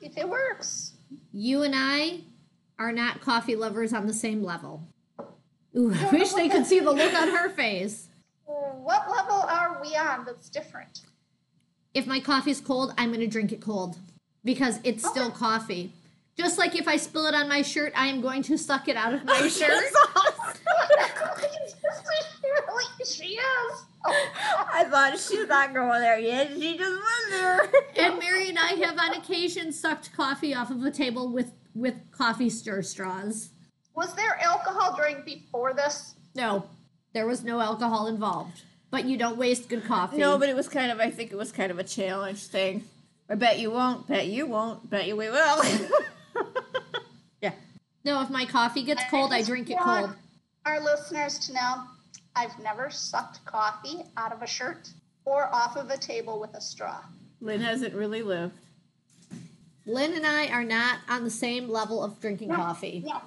[0.00, 0.94] if it works,
[1.32, 2.22] you and I
[2.76, 4.82] are not coffee lovers on the same level.
[5.76, 8.08] Ooh, I wish they could see the look on her face.
[8.46, 11.02] what level are we on that's different?
[11.94, 13.98] if my coffee's cold, I'm going to drink it cold
[14.44, 15.92] because it's still coffee.
[16.36, 18.96] Just like if I spill it on my shirt, I am going to suck it
[18.96, 19.50] out of my shirt.
[19.50, 19.64] she
[22.48, 23.84] really, she is.
[24.04, 26.50] I thought she's not going there yet.
[26.58, 27.60] She just went there.
[27.96, 31.94] and Mary and I have on occasion sucked coffee off of a table with with
[32.10, 33.50] coffee stir straws.
[33.94, 36.14] Was there alcohol drink before this?
[36.34, 36.66] No,
[37.12, 38.62] there was no alcohol involved.
[38.90, 40.18] But you don't waste good coffee.
[40.18, 42.84] No, but it was kind of, I think it was kind of a challenge thing.
[43.28, 45.62] I bet you won't, bet you won't, bet you we will.
[47.42, 47.52] yeah.
[48.04, 50.14] no, if my coffee gets cold, I just drink it cold.
[50.64, 51.82] Our listeners to know
[52.34, 54.88] I've never sucked coffee out of a shirt
[55.24, 57.00] or off of a table with a straw.
[57.40, 58.54] Lynn hasn't really lived.
[59.84, 62.56] Lynn and I are not on the same level of drinking No.
[62.56, 63.04] coffee.
[63.04, 63.20] No,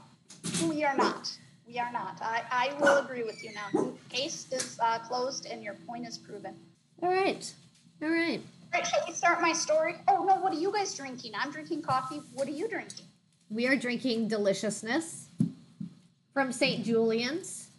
[0.68, 1.30] we are not.
[1.68, 2.20] We are not.
[2.22, 3.92] I, I will agree with you now.
[4.10, 6.56] Case is uh, closed and your point is proven.
[7.02, 7.52] All right.
[8.02, 8.40] All right.
[8.74, 9.96] All right, shall we start my story?
[10.08, 11.34] Oh, no, what are you guys drinking?
[11.38, 12.22] I'm drinking coffee.
[12.34, 13.06] What are you drinking?
[13.56, 15.30] We are drinking Deliciousness
[16.34, 16.84] from St.
[16.84, 17.70] Julian's.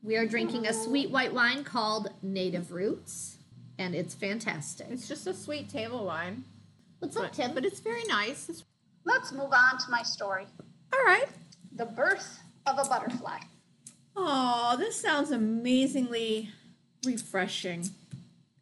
[0.00, 3.38] We are drinking a sweet white wine called Native Roots,
[3.76, 4.86] and it's fantastic.
[4.90, 6.44] It's just a sweet table wine.
[7.00, 7.52] What's up, But, Tim?
[7.52, 8.48] but it's very nice.
[8.48, 8.62] It's,
[9.04, 10.46] Let's move on to my story
[10.92, 11.26] all right.
[11.74, 13.38] The Birth of a Butterfly.
[14.14, 16.50] Oh, this sounds amazingly
[17.04, 17.90] refreshing.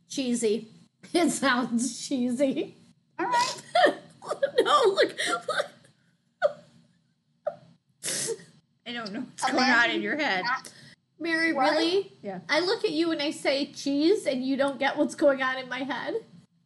[0.08, 0.68] cheesy.
[1.12, 2.78] It sounds cheesy.
[3.18, 3.62] All right.
[4.62, 5.66] no, look, look.
[8.86, 10.44] I don't know what's going on in your head.
[11.20, 11.70] Mary, What?
[11.72, 12.12] really?
[12.22, 12.40] Yeah.
[12.48, 15.56] I look at you and I say cheese, and you don't get what's going on
[15.58, 16.14] in my head.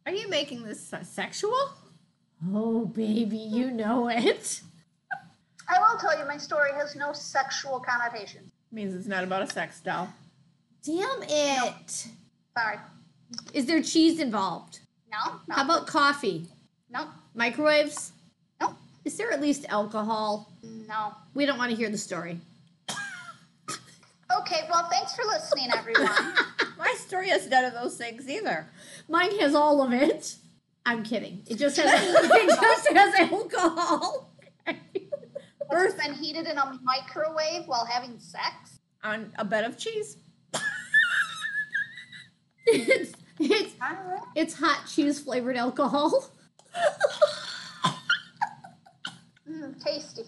[0.06, 1.54] Are you making this uh, sexual?
[2.52, 4.60] Oh, baby, you know it.
[5.68, 8.50] I will tell you, my story has no sexual connotations.
[8.72, 10.08] Means it's not about a sex doll.
[10.84, 12.06] Damn it.
[12.56, 12.78] Sorry.
[13.52, 14.78] Is there cheese involved?
[15.10, 15.54] No, no.
[15.54, 16.46] How about coffee?
[16.88, 18.12] No, Microwaves?
[19.06, 20.52] Is there at least alcohol?
[20.64, 21.14] no.
[21.32, 22.40] We don't want to hear the story.
[24.40, 26.10] Okay, well, thanks for listening, everyone.
[26.78, 28.66] My story has none of those things either.
[29.08, 30.34] Mine has all of it.
[30.84, 31.42] I'm kidding.
[31.46, 34.32] It just has it just has alcohol.
[34.66, 38.80] It's been heated in a microwave while having sex.
[39.04, 40.16] On a bed of cheese.
[42.66, 43.74] it's it's
[44.34, 46.28] it's hot cheese flavored alcohol.
[49.86, 50.22] tasty.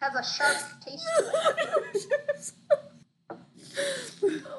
[0.00, 2.52] Has a sharp taste to it.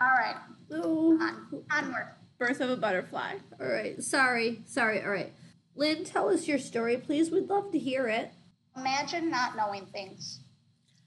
[0.00, 0.36] All right,
[0.70, 1.18] Oh.
[1.20, 2.08] on, onward.
[2.38, 3.34] Birth of a butterfly.
[3.58, 4.02] All right.
[4.02, 4.60] Sorry.
[4.66, 5.02] Sorry.
[5.02, 5.32] All right.
[5.74, 7.30] Lynn, tell us your story, please.
[7.30, 8.30] We'd love to hear it.
[8.76, 10.40] Imagine not knowing things,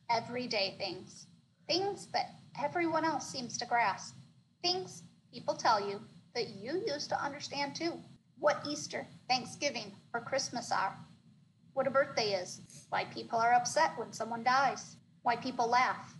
[0.09, 1.27] everyday things,
[1.67, 4.15] things that everyone else seems to grasp,
[4.63, 6.01] things people tell you
[6.33, 7.93] that you used to understand too.
[8.39, 10.97] What Easter, Thanksgiving, or Christmas are,
[11.79, 16.13] what a birthday is, why people are upset when someone dies, why people laugh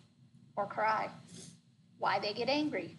[0.55, 1.09] or cry,
[1.97, 2.95] why they get angry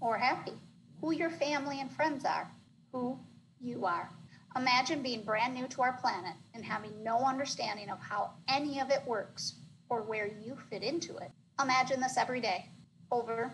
[0.00, 0.52] or happy,
[1.00, 2.48] who your family and friends are,
[2.92, 3.18] who
[3.60, 4.08] you are.
[4.54, 8.90] Imagine being brand new to our planet and having no understanding of how any of
[8.90, 9.54] it works
[9.88, 11.32] or where you fit into it.
[11.60, 12.66] Imagine this every day,
[13.10, 13.50] over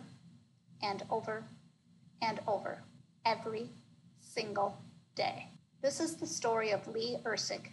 [0.83, 1.45] and over
[2.21, 2.83] and over,
[3.25, 3.71] every
[4.21, 4.77] single
[5.15, 5.49] day.
[5.81, 7.71] This is the story of Leigh Erceg.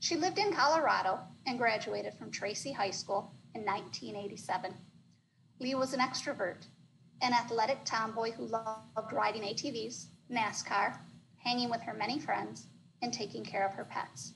[0.00, 4.72] She lived in Colorado and graduated from Tracy High School in 1987.
[5.58, 6.66] Leigh was an extrovert,
[7.20, 10.96] an athletic tomboy who loved riding ATVs, NASCAR,
[11.38, 12.66] hanging with her many friends,
[13.02, 14.34] and taking care of her pets.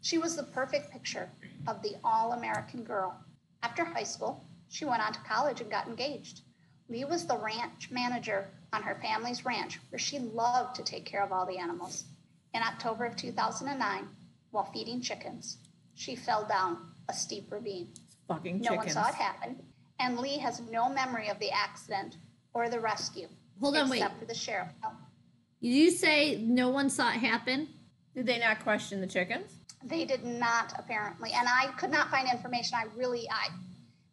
[0.00, 1.30] She was the perfect picture
[1.68, 3.14] of the all American girl.
[3.62, 6.40] After high school, she went on to college and got engaged.
[6.88, 11.22] Leigh was the ranch manager on her family's ranch, where she loved to take care
[11.22, 12.04] of all the animals.
[12.52, 14.08] In October of 2009,
[14.54, 15.58] while feeding chickens,
[15.94, 17.88] she fell down a steep ravine.
[18.28, 19.60] Fucking No one saw it happen,
[19.98, 22.16] and Leigh has no memory of the accident
[22.54, 23.28] or the rescue,
[23.60, 23.98] Hold on, wait.
[23.98, 24.68] except for the sheriff.
[25.60, 27.68] You say no one saw it happen?
[28.14, 29.56] Did they not question the chickens?
[29.82, 32.78] They did not apparently, and I could not find information.
[32.78, 33.48] I really, I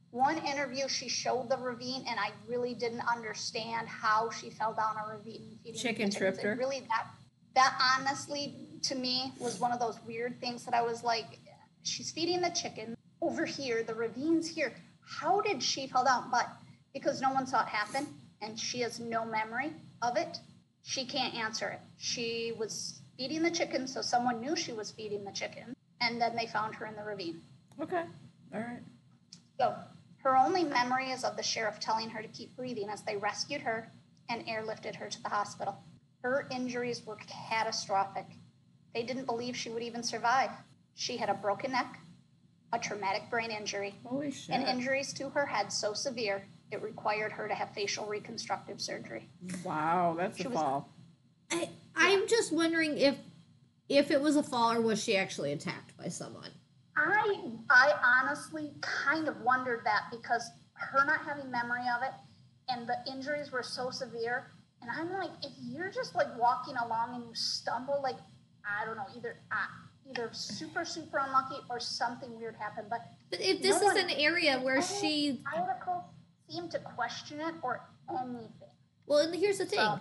[0.10, 4.96] one interview she showed the ravine, and I really didn't understand how she fell down
[4.98, 5.60] a ravine.
[5.64, 6.56] feeding Chicken tripped It her?
[6.56, 7.08] Really, that
[7.56, 11.40] that honestly to me was one of those weird things that I was like,
[11.84, 14.74] she's feeding the chicken over here, the ravine's here.
[15.06, 16.30] How did she fall down?
[16.32, 16.48] But
[16.94, 18.08] because no one saw it happen,
[18.42, 20.38] and she has no memory of it,
[20.84, 21.80] she can't answer it.
[21.98, 26.36] She was feeding the chicken, so someone knew she was feeding the chicken, and then
[26.36, 27.42] they found her in the ravine.
[27.80, 28.04] Okay.
[28.54, 28.82] All right.
[29.60, 29.76] So
[30.24, 33.62] her only memory is of the sheriff telling her to keep breathing as they rescued
[33.62, 33.92] her
[34.30, 35.78] and airlifted her to the hospital.
[36.24, 38.26] Her injuries were catastrophic.
[38.94, 40.52] They didn't believe she would even survive.
[40.96, 42.00] She had a broken neck,
[42.74, 43.96] a traumatic brain injury,
[44.50, 49.28] and injuries to her head so severe it required her to have facial reconstructive surgery.
[49.64, 50.90] wow, that's She a was- fall.
[51.52, 53.18] I I'm just wondering if
[53.90, 56.50] if it was a fall or was she actually attacked by someone?
[56.96, 62.14] I I honestly kind of wondered that because her not having memory of it
[62.70, 64.48] and the injuries were so severe
[64.82, 68.16] and I'm like if you're just like walking along and you stumble like
[68.66, 69.56] I don't know either uh,
[70.10, 74.06] either super super unlucky or something weird happened but But if this No is one-
[74.06, 76.04] an area where she articles
[76.50, 78.50] seem to question it or anything
[79.08, 80.00] well, and here's the thing, So-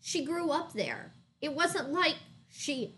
[0.00, 1.12] she grew up there.
[1.40, 2.16] It wasn't like
[2.48, 2.94] she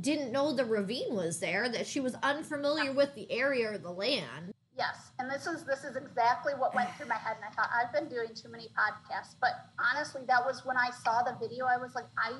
[0.00, 3.90] didn't know the ravine was there, that she was unfamiliar with the area or the
[3.90, 4.54] land.
[4.76, 7.70] Yes, and this is this is exactly what went through my head, and I thought
[7.74, 9.34] I've been doing too many podcasts.
[9.40, 11.66] But honestly, that was when I saw the video.
[11.66, 12.32] I was like, I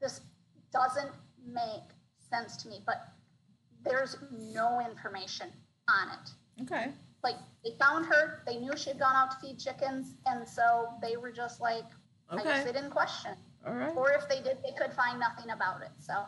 [0.00, 0.20] this
[0.72, 1.10] doesn't
[1.46, 1.82] make
[2.18, 2.80] sense to me.
[2.86, 3.02] But
[3.84, 5.48] there's no information
[5.88, 6.62] on it.
[6.62, 6.92] Okay.
[7.22, 10.88] Like they found her, they knew she had gone out to feed chickens, and so
[11.02, 11.84] they were just like,
[12.30, 12.64] I guess Okay.
[12.64, 13.32] they didn't question.
[13.66, 13.94] All right.
[13.96, 15.90] Or if they did, they could find nothing about it.
[15.98, 16.24] So,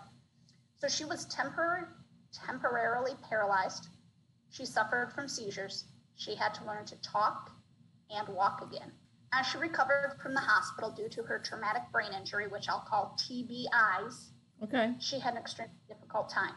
[0.77, 1.87] so she was tempor-
[2.33, 3.89] temporarily paralyzed.
[4.51, 5.85] She suffered from seizures.
[6.17, 7.53] She had to learn to talk
[8.11, 8.93] and walk again.
[9.33, 13.17] As she recovered from the hospital due to her traumatic brain injury, which I'll call
[13.19, 14.32] TBIs,
[14.63, 14.95] Okay.
[15.01, 16.55] she had an extremely difficult time.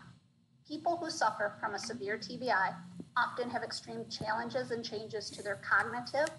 [0.67, 2.75] People who suffer from a severe TBI
[3.17, 6.29] often have extreme challenges and changes to their cognitive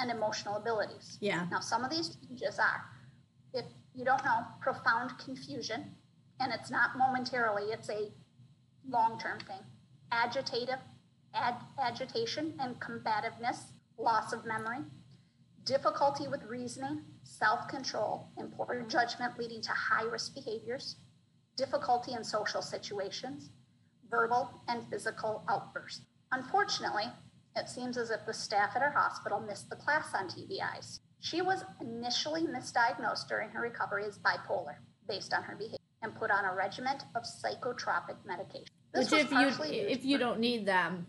[0.00, 1.18] and emotional abilities.
[1.20, 1.46] Yeah.
[1.50, 2.84] Now, some of these changes are,
[3.54, 5.94] if you don't know, profound confusion,
[6.40, 8.10] and it's not momentarily, it's a
[8.88, 9.60] long term thing.
[10.12, 10.78] Agitative,
[11.34, 14.84] ag- agitation and combativeness, loss of memory,
[15.64, 20.96] difficulty with reasoning, self control, and poor judgment leading to high risk behaviors,
[21.56, 23.50] difficulty in social situations,
[24.10, 26.02] verbal and physical outbursts.
[26.32, 27.04] Unfortunately,
[27.56, 31.00] it seems as if the staff at our hospital missed the class on TBIs.
[31.20, 34.76] She was initially misdiagnosed during her recovery as bipolar
[35.08, 38.66] based on her behavior and put on a regimen of psychotropic medication.
[38.92, 41.06] This Which if you if you don't need them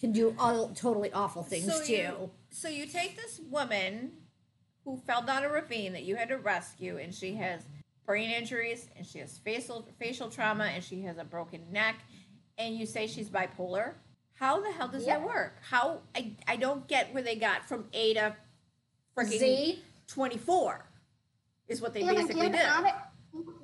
[0.00, 1.92] can do all totally awful things So too.
[1.92, 4.12] you- So you take this woman
[4.84, 7.62] who fell down a ravine that you had to rescue, and she has
[8.06, 11.96] brain injuries and she has facial facial trauma and she has a broken neck
[12.58, 13.94] and you say she's bipolar.
[14.34, 15.56] How the hell does that work?
[15.68, 18.36] How I, I don't get where they got from A to
[19.16, 19.82] freaking Z.
[20.08, 20.84] 24
[21.68, 22.90] is what they And basically again, did.
[22.90, 22.94] it,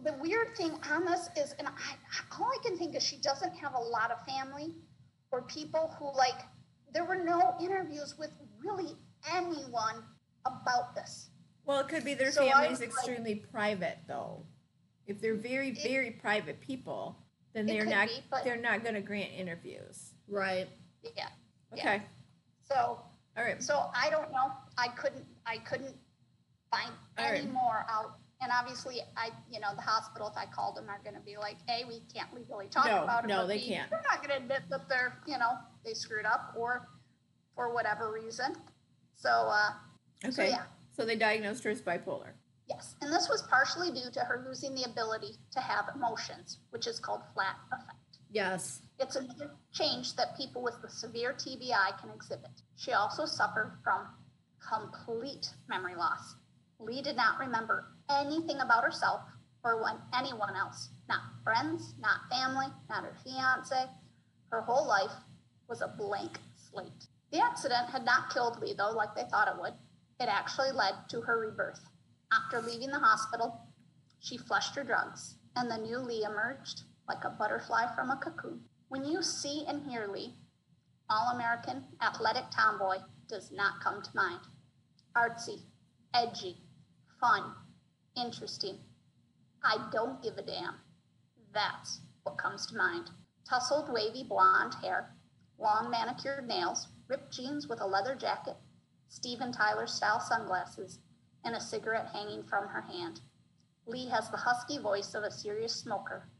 [0.04, 1.72] the weird thing on this is, and I,
[2.38, 4.74] all I can think is she doesn't have a lot of family
[5.30, 6.40] or people who like.
[6.92, 8.30] There were no interviews with
[8.62, 8.96] really
[9.32, 10.02] anyone
[10.44, 11.30] about this.
[11.64, 14.44] Well, it could be their So I family's was like- extremely private though.
[15.06, 17.16] If they're very It- very private people,
[17.52, 20.14] then they're not be, but- they're not going to grant interviews.
[20.28, 20.68] Right.
[21.16, 21.28] Yeah.
[21.72, 22.02] Okay.
[22.62, 23.04] So,
[23.36, 23.62] All right.
[23.62, 24.52] so I don't know.
[24.78, 25.26] I couldn't.
[25.46, 25.96] I couldn't
[26.70, 27.50] find All any right.
[27.52, 28.18] more out.
[28.40, 31.36] And obviously, I, you know, the hospital, if I called them, are going to be
[31.36, 33.88] like, hey, we can't legally talk No, about it." no, they can't.
[33.88, 36.88] They're not going to admit that they're, you know, they screwed up or
[37.54, 38.56] for whatever reason.
[39.14, 39.70] So, uh,
[40.24, 40.48] Okay.
[40.50, 40.64] yeah.
[40.92, 42.32] So they diagnosed her as bipolar.
[42.68, 46.86] yes, and this was partially due to her losing the ability to have emotions, which
[46.86, 47.98] is called flat affect.
[48.30, 48.82] Yes.
[48.98, 49.26] It's a
[49.72, 52.62] change that people with the severe TBI can exhibit.
[52.76, 54.06] She also suffered from
[54.66, 56.36] complete memory loss.
[56.78, 59.20] Leigh did not remember anything about herself
[59.64, 63.84] or when anyone else, not friends, not family, not her fiance.
[64.50, 65.12] Her whole life
[65.68, 67.06] was a blank slate.
[67.32, 69.74] The accident had not killed Leigh, though, like they thought it would.
[70.22, 71.80] It actually led to her rebirth.
[72.30, 73.66] After leaving the hospital,
[74.20, 78.60] she flushed her drugs, and the new Leigh emerged like a butterfly from a cocoon.
[78.86, 80.36] When you see and hear Leigh,
[81.10, 84.38] all American athletic tomboy does not come to mind.
[85.16, 85.62] Artsy,
[86.14, 86.56] edgy,
[87.18, 87.56] fun,
[88.16, 88.78] interesting.
[89.64, 90.76] I don't give a damn.
[91.52, 93.10] That's what comes to mind.
[93.44, 95.16] Tousled wavy blonde hair,
[95.58, 98.56] long manicured nails, ripped jeans with a leather jacket,
[99.12, 100.98] Steven Tyler style sunglasses,
[101.44, 103.20] and a cigarette hanging from her hand.
[103.84, 106.30] Leigh has the husky voice of a serious smoker,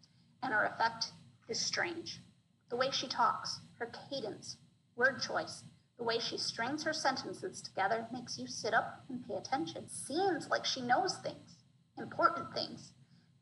[0.42, 1.12] and her effect
[1.50, 2.22] is strange.
[2.70, 4.56] The way she talks, her cadence,
[4.96, 5.64] word choice,
[5.98, 9.86] the way she strings her sentences together makes you sit up and pay attention.
[9.86, 11.58] Seems like she knows things,
[11.98, 12.94] important things,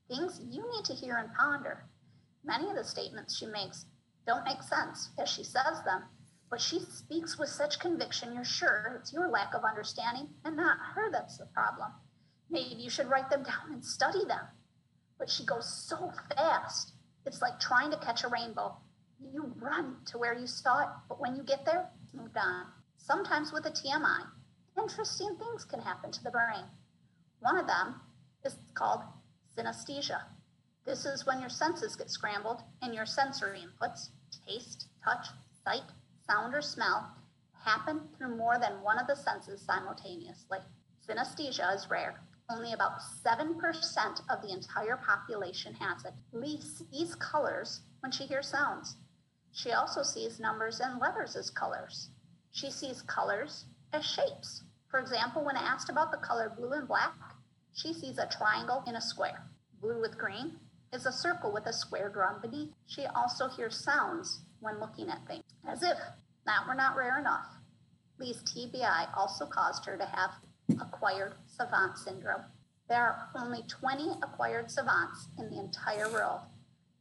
[0.08, 1.84] things you need to hear and ponder.
[2.42, 3.86] Many of the statements she makes
[4.26, 6.02] don't make sense as she says them,
[6.50, 10.78] but she speaks with such conviction you're sure it's your lack of understanding and not
[10.94, 11.92] her that's the problem.
[12.50, 14.44] Maybe you should write them down and study them.
[15.18, 16.92] But she goes so fast.
[17.24, 18.76] It's like trying to catch a rainbow.
[19.20, 22.66] You run to where you saw it, but when you get there, it's moved on.
[22.96, 24.24] Sometimes with a TBI,
[24.76, 26.64] interesting things can happen to the brain.
[27.40, 28.00] One of them
[28.44, 29.02] is called
[29.56, 30.22] synesthesia.
[30.84, 34.08] This is when your senses get scrambled and your sensory inputs,
[34.48, 35.26] taste, touch,
[35.64, 35.82] sight,
[36.30, 37.10] sound, or smell,
[37.64, 40.58] happen through more than one of the senses simultaneously.
[41.06, 42.20] Synesthesia is rare.
[42.48, 43.56] Only about 7%
[44.28, 46.14] of the entire population has it.
[46.32, 48.96] Leigh sees colors when she hears sounds.
[49.52, 52.10] She also sees numbers and letters as colors.
[52.52, 54.62] She sees colors as shapes.
[54.88, 57.14] For example, when asked about the color blue and black,
[57.72, 59.46] she sees a triangle in a square.
[59.80, 60.56] Blue with green
[60.92, 62.70] is a circle with a square drawn beneath.
[62.86, 65.98] She also hears sounds when looking at things, as if
[66.46, 67.46] that were not rare enough.
[68.18, 70.30] Leigh's TBI also caused her to have
[70.80, 72.42] acquired savant syndrome.
[72.88, 76.40] There are only 20 acquired savants in the entire world,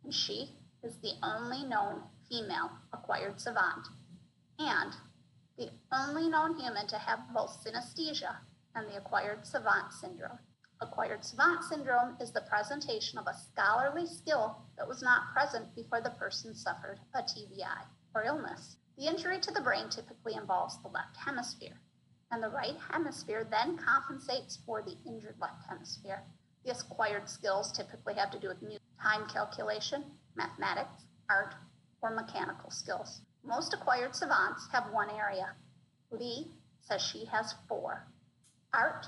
[0.03, 0.51] and she
[0.84, 3.88] is the only known female acquired savant
[4.60, 4.93] and
[5.58, 8.36] the only known human to have both synesthesia
[8.75, 10.38] and the acquired savant syndrome.
[10.79, 16.01] Acquired savant syndrome is the presentation of a scholarly skill that was not present before
[16.01, 18.77] the person suffered a TBI or illness.
[18.97, 21.79] The injury to the brain typically involves the left hemisphere,
[22.31, 26.23] and the right hemisphere then compensates for the injured left hemisphere.
[26.65, 28.61] The acquired skills typically have to do with
[29.01, 30.03] time calculation,
[30.35, 31.55] mathematics, art,
[32.01, 33.21] or mechanical skills.
[33.43, 35.53] Most acquired savants have one area.
[36.11, 36.47] Leigh
[36.81, 38.05] says she has four
[38.73, 39.07] art,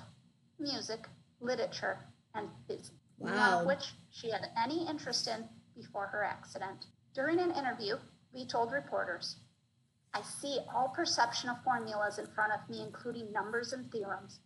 [0.59, 1.07] music,
[1.39, 1.99] literature,
[2.33, 6.87] and physics, none of which she had any interest in before her accident.
[7.13, 7.97] During an interview,
[8.33, 9.37] Leigh told reporters,
[10.13, 14.39] I see all perception of formulas in front of me, including numbers and theorems.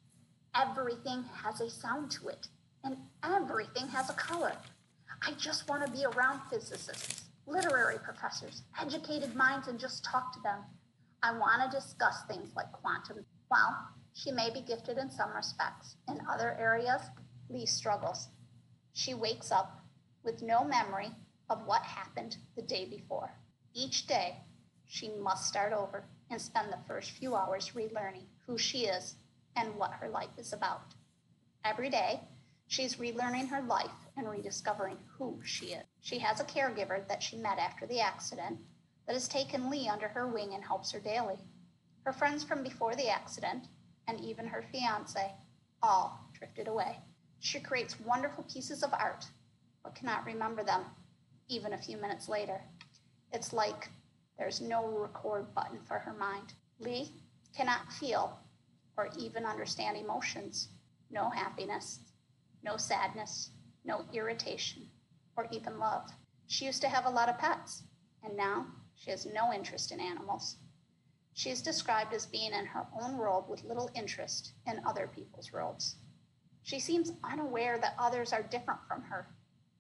[0.56, 2.48] Everything has a sound to it,
[2.84, 4.54] and everything has a color.
[5.22, 10.40] I just want to be around physicists, literary professors, educated minds, and just talk to
[10.42, 10.60] them.
[11.24, 13.26] I want to discuss things like quantum.
[13.48, 13.76] While
[14.14, 17.02] she may be gifted in some respects, in other areas,
[17.50, 18.30] Leigh struggles.
[18.94, 19.82] She wakes up
[20.24, 21.12] with no memory
[21.50, 23.32] of what happened the day before.
[23.76, 24.38] Each day,
[24.88, 29.16] she must start over and spend the first few hours relearning who she is
[29.56, 30.96] and what her life is about.
[31.64, 32.22] Every day,
[32.68, 35.84] She's relearning her life and rediscovering who she is.
[36.02, 38.60] She has a caregiver that she met after the accident
[39.06, 41.38] that has taken Leigh under her wing and helps her daily.
[42.04, 43.68] Her friends from before the accident,
[44.08, 45.36] and even her fiance,
[45.82, 46.98] all drifted away.
[47.40, 49.26] She creates wonderful pieces of art,
[49.84, 50.86] but cannot remember them
[51.48, 52.62] even a few minutes later.
[53.36, 53.90] It's like
[54.40, 56.54] there's no record button for her mind.
[56.80, 57.10] Leigh
[57.54, 58.40] cannot feel
[58.96, 60.70] or even understand emotions,
[61.12, 62.00] no happiness,
[62.64, 63.50] no sadness,
[63.84, 64.84] no irritation,
[65.36, 66.10] or even love.
[66.48, 67.84] She used to have a lot of pets,
[68.24, 70.56] and now she has no interest in animals.
[71.34, 75.52] She is described as being in her own world with little interest in other people's
[75.52, 75.98] worlds.
[76.64, 79.28] She seems unaware that others are different from her,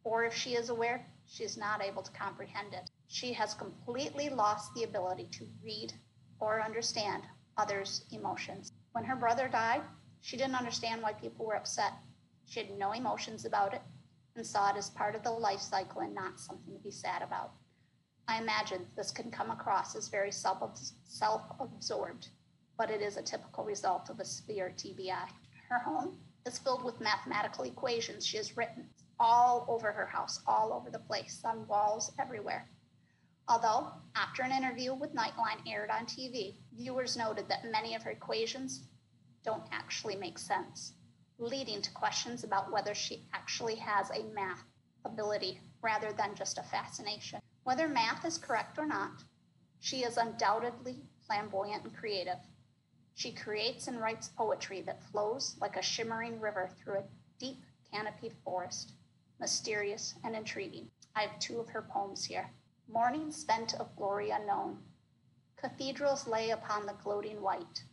[0.03, 2.91] or if she is aware, she is not able to comprehend it.
[3.15, 5.93] She has completely lost the ability to read
[6.41, 7.23] or understand
[7.55, 8.73] others' emotions.
[8.91, 9.83] When her brother died,
[10.19, 11.93] she didn't understand why people were upset.
[12.43, 13.81] She had no emotions about it
[14.35, 17.21] and saw it as part of the life cycle and not something to be sad
[17.21, 17.53] about.
[18.27, 20.61] I imagine this can come across as very self
[21.57, 22.27] absorbed,
[22.77, 25.29] but it is a typical result of a severe TBI.
[25.69, 28.89] Her home is filled with mathematical equations she has written
[29.21, 32.67] all over her house, all over the place, on walls everywhere.
[33.47, 38.09] Although, after an interview with Nightline aired on TV, viewers noted that many of her
[38.09, 38.87] equations
[39.43, 40.93] don't actually make sense,
[41.37, 44.63] leading to questions about whether she actually has a math
[45.05, 47.39] ability rather than just a fascination.
[47.63, 49.23] Whether math is correct or not,
[49.79, 52.39] she is undoubtedly flamboyant and creative.
[53.13, 57.03] She creates and writes poetry that flows like a shimmering river through a
[57.37, 58.93] deep canopied forest,
[59.39, 60.89] mysterious and intriguing.
[61.15, 62.49] I have two of her poems here.
[62.87, 64.79] Morning spent of glory unknown.
[65.57, 67.83] Cathedrals lay upon the gloating white.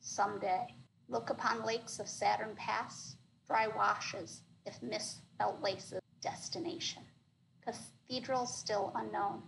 [0.00, 0.74] Someday,
[1.08, 3.16] look upon lakes of Saturn pass,
[3.46, 7.02] dry washes, if mist felt laces, destination
[7.64, 9.42] cathedrals still unknown.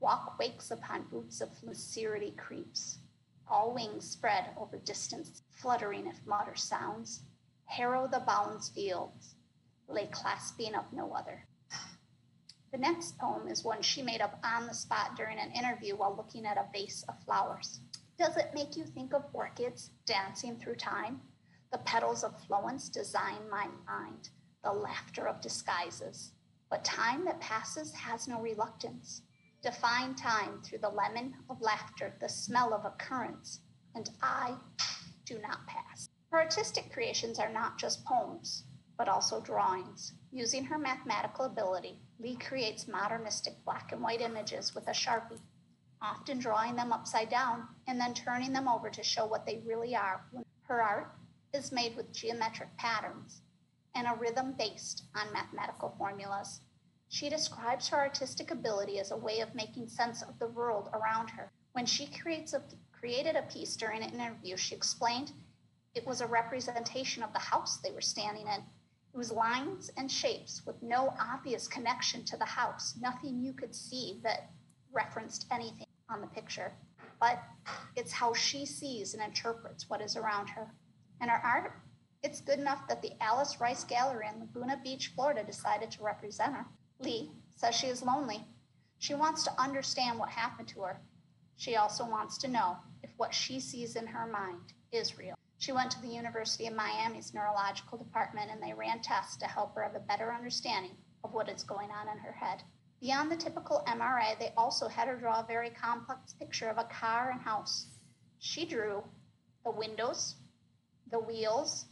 [0.00, 2.98] Walk wakes upon boots of lucidity creeps.
[3.48, 7.22] All wings spread over distance, fluttering if mutter sounds.
[7.64, 9.34] Harrow the bounds fields,
[9.88, 11.46] lay clasping of no other.
[12.70, 16.14] The next poem is one she made up on the spot during an interview while
[16.14, 17.80] looking at a vase of flowers.
[18.18, 21.22] Does it make you think of orchids dancing through time?
[21.72, 24.28] The petals of flowance design my mind,
[24.62, 26.32] the laughter of disguises.
[26.68, 29.22] But time that passes has no reluctance.
[29.62, 33.60] Define time through the lemon of laughter, the smell of occurrence,
[33.94, 34.56] and I
[35.24, 36.10] do not pass.
[36.30, 38.64] Her artistic creations are not just poems,
[38.98, 40.12] but also drawings.
[40.30, 45.40] Using her mathematical ability, Leigh creates modernistic black and white images with a sharpie,
[46.02, 49.96] often drawing them upside down and then turning them over to show what they really
[49.96, 50.24] are.
[50.62, 51.14] Her art
[51.54, 53.40] is made with geometric patterns
[53.94, 56.60] and a rhythm based on mathematical formulas.
[57.08, 61.30] She describes her artistic ability as a way of making sense of the world around
[61.30, 61.50] her.
[61.72, 62.62] When she a,
[62.92, 65.32] created a piece during an interview, she explained
[65.94, 68.62] it was a representation of the house they were standing in.
[69.18, 74.20] Was lines and shapes with no obvious connection to the house, nothing you could see
[74.22, 74.52] that
[74.92, 76.72] referenced anything on the picture.
[77.18, 77.42] But
[77.96, 80.72] it's how she sees and interprets what is around her.
[81.20, 81.72] And her art
[82.22, 86.54] it's good enough that the Alice Rice Gallery in Laguna Beach, Florida decided to represent
[86.54, 86.66] her.
[87.00, 88.44] Leigh says she is lonely.
[88.98, 91.00] She wants to understand what happened to her.
[91.56, 95.34] She also wants to know if what she sees in her mind is real.
[95.58, 99.74] She went to the University of Miami's neurological department and they ran tests to help
[99.74, 102.62] her have a better understanding of what is going on in her head.
[103.00, 106.84] Beyond the typical MRI, they also had her draw a very complex picture of a
[106.84, 107.88] car and house.
[108.38, 109.02] She drew
[109.64, 110.36] the windows,
[111.10, 111.86] the wheels,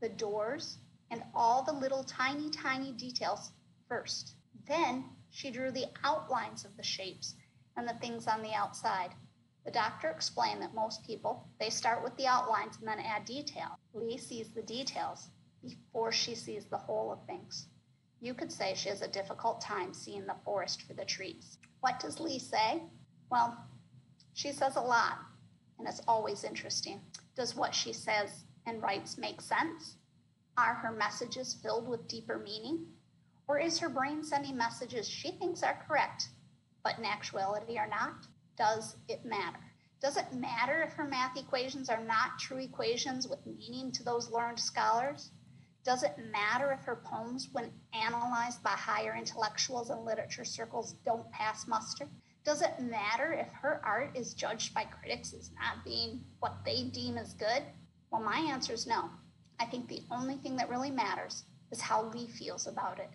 [0.00, 0.78] the doors,
[1.10, 3.52] and all the little tiny, tiny details
[3.86, 4.34] first.
[4.66, 7.34] Then she drew the outlines of the shapes
[7.76, 9.10] and the things on the outside.
[9.64, 13.78] The doctor explained that most people, they start with the outlines and then add detail.
[13.92, 15.28] Leigh sees the details
[15.62, 17.68] before she sees the whole of things.
[18.20, 21.58] You could say she has a difficult time seeing the forest for the trees.
[21.80, 22.82] What does Leigh say?
[23.30, 23.56] Well,
[24.34, 25.18] she says a lot,
[25.78, 27.00] and it's always interesting.
[27.36, 29.96] Does what she says and writes make sense?
[30.56, 32.86] Are her messages filled with deeper meaning?
[33.48, 36.28] Or is her brain sending messages she thinks are correct,
[36.84, 38.26] but in actuality are not?
[38.60, 39.58] Does it matter?
[40.02, 44.30] Does it matter if her math equations are not true equations with meaning to those
[44.30, 45.30] learned scholars?
[45.82, 51.32] Does it matter if her poems, when analyzed by higher intellectuals and literature circles, don't
[51.32, 52.06] pass muster?
[52.44, 56.82] Does it matter if her art is judged by critics as not being what they
[56.82, 57.62] deem as good?
[58.10, 59.08] Well, my answer is no.
[59.58, 63.08] I think the only thing that really matters is how Leigh feels about it.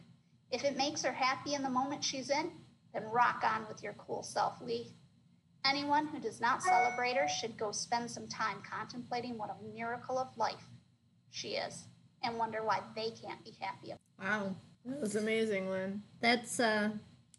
[0.49, 2.51] If it makes her happy in the moment she's in,
[2.95, 4.87] then rock on with your cool self, Leigh.
[5.67, 10.19] Anyone who does not celebrate her should go spend some time contemplating what a miracle
[10.19, 10.69] of life
[11.31, 11.85] she is
[12.23, 13.93] and wonder why they can't be happy.
[14.21, 14.55] Wow.
[14.85, 16.03] That was amazing, Lynn.
[16.21, 16.89] That's uh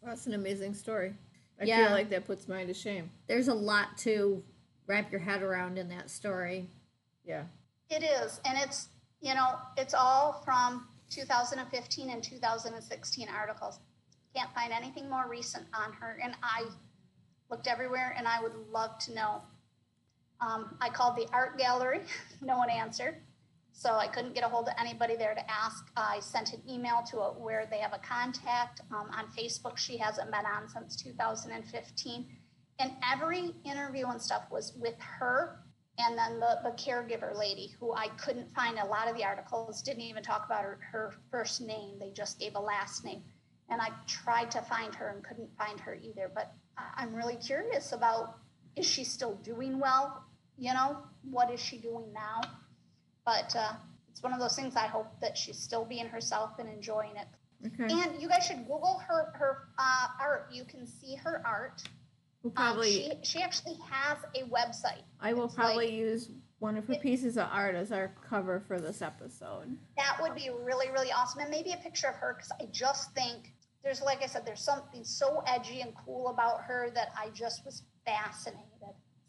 [0.03, 1.15] That's an amazing story.
[1.59, 1.85] I Yeah.
[1.85, 3.09] feel like that puts mine to shame.
[3.27, 4.43] there's a lot to
[4.85, 6.69] wrap your head around in that story.
[7.25, 7.45] Yeah.
[7.89, 8.89] It is, and it's
[9.21, 13.79] you know it's all from 2015 and 2016 articles.
[14.35, 16.65] Can't find anything more recent on her, and I
[17.49, 19.41] looked everywhere, and I would love to know.
[20.39, 22.01] Um, I called the art gallery,
[22.41, 23.15] no one answered,
[23.71, 25.85] so I couldn't get a hold of anybody there to ask.
[25.95, 29.77] I sent an email to a, where they have a contact um, on Facebook.
[29.77, 32.27] She hasn't been on since 2015,
[32.79, 35.59] and every interview and stuff was with her
[35.99, 39.81] and then the, the caregiver lady who I couldn't find a lot of the articles
[39.81, 41.97] didn't even talk about her, her first name.
[41.99, 43.23] They just gave a last name.
[43.69, 46.31] And I tried to find her and couldn't find her either.
[46.33, 46.53] But
[46.95, 48.37] I'm really curious about
[48.75, 50.23] is she still doing well?
[50.57, 50.97] You know,
[51.29, 52.41] what is she doing now?
[53.25, 53.73] But uh,
[54.11, 57.27] it's one of those things I hope that she's still being herself and enjoying it.
[57.67, 57.91] Okay.
[57.91, 60.49] And you guys should Google her her uh, art.
[60.51, 61.81] You can see her art.
[62.43, 65.01] We'll Um, probably she, she actually has a website.
[65.19, 68.59] I will it's probably like- use one of her pieces of art as our cover
[68.59, 69.77] for this episode.
[69.95, 71.41] That would be really, really awesome.
[71.41, 73.53] And maybe a picture of her because I just think
[73.87, 77.63] there's, like I said, there's something so edgy and cool about her that I just
[77.63, 78.65] was fascinated.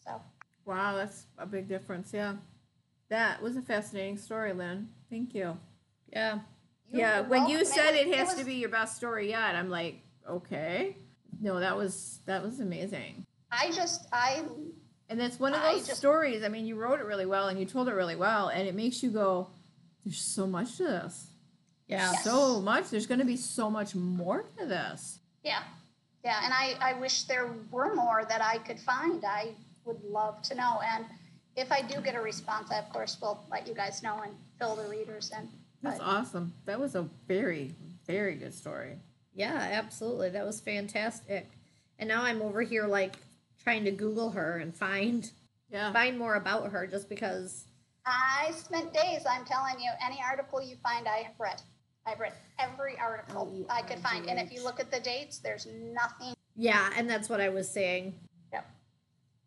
[0.05, 0.21] So,
[0.65, 2.11] Wow, that's a big difference.
[2.13, 2.35] Yeah.
[3.09, 4.89] That was a fascinating story, Lynn.
[5.11, 5.57] Thank you.
[6.13, 6.41] Yeah.
[6.91, 9.71] you're yeah, when you said it has was- to be your best story yet, I'm
[9.71, 10.97] like, okay.
[11.41, 13.25] No, that was that was amazing.
[13.53, 14.43] I just, I,
[15.09, 16.43] And that's one of I those just- stories.
[16.43, 18.75] I mean, you wrote it really well and you told it really well, and it
[18.75, 19.51] makes you go,
[20.05, 21.28] "There's so much to this.
[21.89, 22.13] Yeah.
[22.13, 22.25] Yes.
[22.25, 22.91] So much.
[22.91, 25.63] There's going to be so much more to this." yeah,
[26.25, 26.41] yeah.
[26.45, 29.25] And I, I wish there were more that I could find.
[29.25, 29.51] I
[29.85, 30.81] would love to know.
[30.95, 31.07] And
[31.57, 34.33] if I do get a response, I, of course, will let you guys know and
[34.59, 35.49] fill the readers in.
[35.83, 36.53] That's But- awesome.
[36.67, 37.75] That was a very,
[38.07, 38.99] very good story.
[39.35, 40.29] Yeah, absolutely.
[40.31, 41.49] That was fantastic.
[41.99, 43.17] And now I'm over here like
[43.63, 45.31] trying to Google her and find
[45.71, 45.93] Yeah.
[45.93, 47.65] find more about her just because
[48.05, 51.61] I spent days, I'm telling you, any article you find, I have read.
[52.09, 54.29] I've read every article Oh, I could find.
[54.29, 56.35] And if you look at the dates, there's nothing.
[56.57, 58.15] yeah, and that's what I was saying.
[58.53, 58.67] Yep.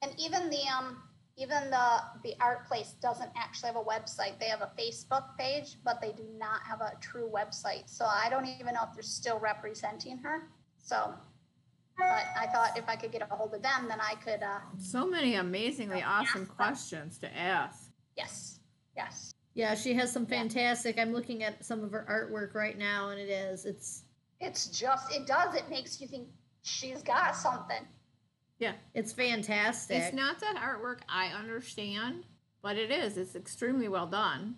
[0.04, 0.98] And even the um
[1.38, 1.88] even the
[2.24, 4.40] the art place doesn't actually have a website.
[4.40, 7.84] They have a Facebook page, but they do not have a true website.
[7.90, 10.50] So I don't even know if they're still representing her.
[10.78, 11.14] So
[11.98, 14.60] but I thought if I could get a hold of them, then I could uh
[14.78, 17.92] So many amazingly awesome questions to ask.
[18.16, 18.60] yes.
[18.96, 19.32] Yes.
[19.54, 20.98] Yeah, she has some fantastic.
[20.98, 24.04] I'm looking at some of her artwork right now and it is it's
[24.40, 26.28] It's just it does, it makes you think
[26.62, 27.86] she's got something.
[28.60, 28.74] Yeah.
[28.94, 29.98] it's fantastic.
[29.98, 32.26] It's not that artwork I understand,
[32.62, 33.18] but it is.
[33.18, 34.56] It's extremely well done.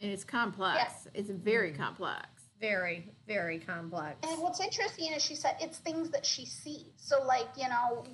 [0.00, 1.06] And it's complex.
[1.14, 1.82] It's very mm-hmm.
[1.82, 2.26] complex.
[2.60, 4.16] very very complex.
[4.28, 6.92] And what's interesting is she said it's things that she sees.
[6.96, 8.04] So, like, you know,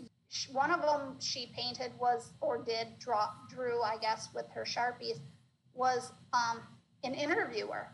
[0.52, 5.20] one of them she painted was, or did draw, drew, I guess, with her Sharpies,
[5.74, 6.60] was um,
[7.04, 7.88] an interviewer.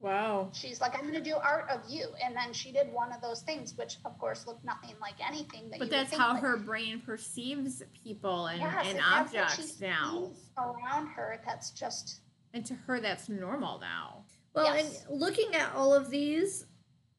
[0.00, 0.50] Wow.
[0.52, 2.06] She's like, I'm going to do art of you.
[2.24, 5.70] And then she did one of those things, which, of course, looked nothing like anything
[5.70, 8.98] that But you would that's think, how but- her brain perceives people and, Yes, and
[8.98, 10.30] that's what she objects now.
[10.56, 11.40] around her.
[11.44, 12.20] That's just,
[12.54, 14.24] And to her, that's normal now.
[14.54, 15.04] Well, Yes.
[15.08, 16.66] and looking at all of these,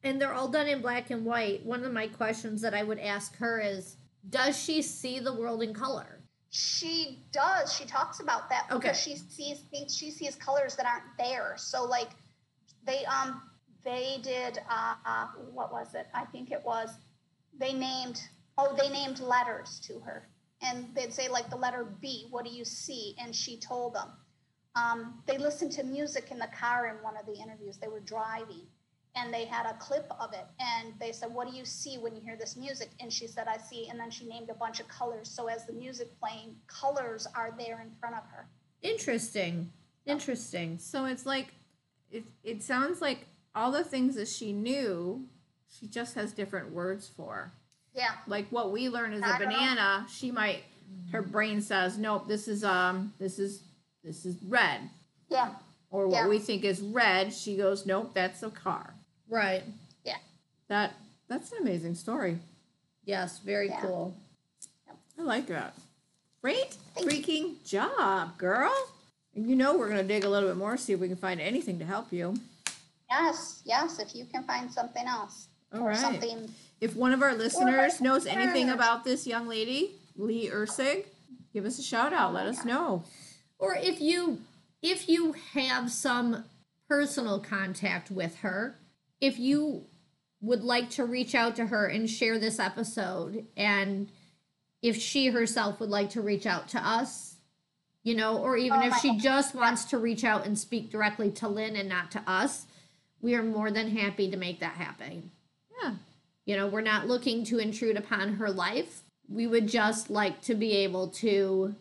[0.02, 2.98] and they're all done in black and white, one of my questions that I would
[2.98, 3.96] ask her is
[4.30, 6.19] Does she see the world in color?
[6.50, 7.72] She does.
[7.72, 8.92] She talks about that because Okay.
[8.92, 9.96] she sees things.
[9.96, 11.54] She sees colors that aren't there.
[11.56, 12.10] So like,
[12.84, 13.42] they um
[13.84, 16.08] they did uh, uh what was it?
[16.14, 16.90] I think it was
[17.58, 18.20] they named
[18.58, 20.28] oh they named letters to her
[20.62, 22.26] and they'd say like the letter B.
[22.30, 23.14] What do you see?
[23.18, 24.08] And she told them.
[24.76, 27.78] Um, they listened to music in the car in one of the interviews.
[27.78, 28.66] They were driving
[29.16, 32.14] and they had a clip of it and they said what do you see when
[32.14, 34.78] you hear this music and she said i see and then she named a bunch
[34.80, 38.46] of colors so as the music playing colors are there in front of her
[38.82, 39.70] Interesting.
[40.06, 40.78] Interesting.
[40.78, 41.48] So it's like,
[42.10, 45.24] it, it sounds like all the things that she knew,
[45.68, 47.52] she just has different words for.
[47.94, 49.54] yeah Like what we learn is I a don't know.
[49.56, 50.62] banana, she might,
[51.12, 53.62] her brain says, nope, this is, um, this is,
[54.02, 54.80] this is red.
[55.28, 55.50] yeah
[55.90, 56.28] Or what Yeah.
[56.28, 58.94] we think is red, she goes, nope, that's a car.
[59.30, 59.62] Right.
[60.04, 60.16] yeah
[60.68, 60.92] That,
[61.28, 62.38] that's an amazing story.
[63.04, 63.80] Yes, very Yeah.
[63.80, 64.14] cool.
[65.18, 65.74] I like that.
[66.42, 67.22] Great Thank you.
[67.22, 68.72] freaking job, girl.
[69.34, 71.40] And you know we're gonna dig a little bit more, see if we can find
[71.40, 72.34] anything to help you.
[73.10, 75.46] Yes, yes, if you can find something else.
[75.72, 75.96] All or right.
[75.98, 76.48] something.
[76.80, 81.04] If one of our listeners knows anything about this young lady, Leigh Erceg,
[81.52, 82.32] give us a shout out.
[82.32, 83.04] Let us know.
[83.58, 84.40] or if you
[84.82, 86.44] if you have some
[86.88, 88.76] personal contact with her
[89.20, 89.84] if you
[90.40, 94.08] would like to reach out to her and share this episode and
[94.82, 97.34] if she herself would like to reach out to us
[98.02, 99.20] you know or even Oh if she God.
[99.20, 102.64] just wants to reach out and speak directly to lynn and not to us
[103.20, 105.30] we are more than happy to make that happen
[105.82, 105.94] Yeah.
[106.46, 110.54] you know we're not looking to intrude upon her life we would just like to
[110.54, 111.74] be able to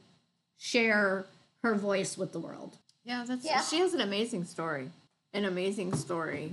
[0.58, 1.26] share
[1.64, 2.76] her voice with the world
[3.06, 3.62] Yeah, that's Yeah.
[3.62, 4.92] she has an amazing story.
[5.34, 6.52] An amazing story.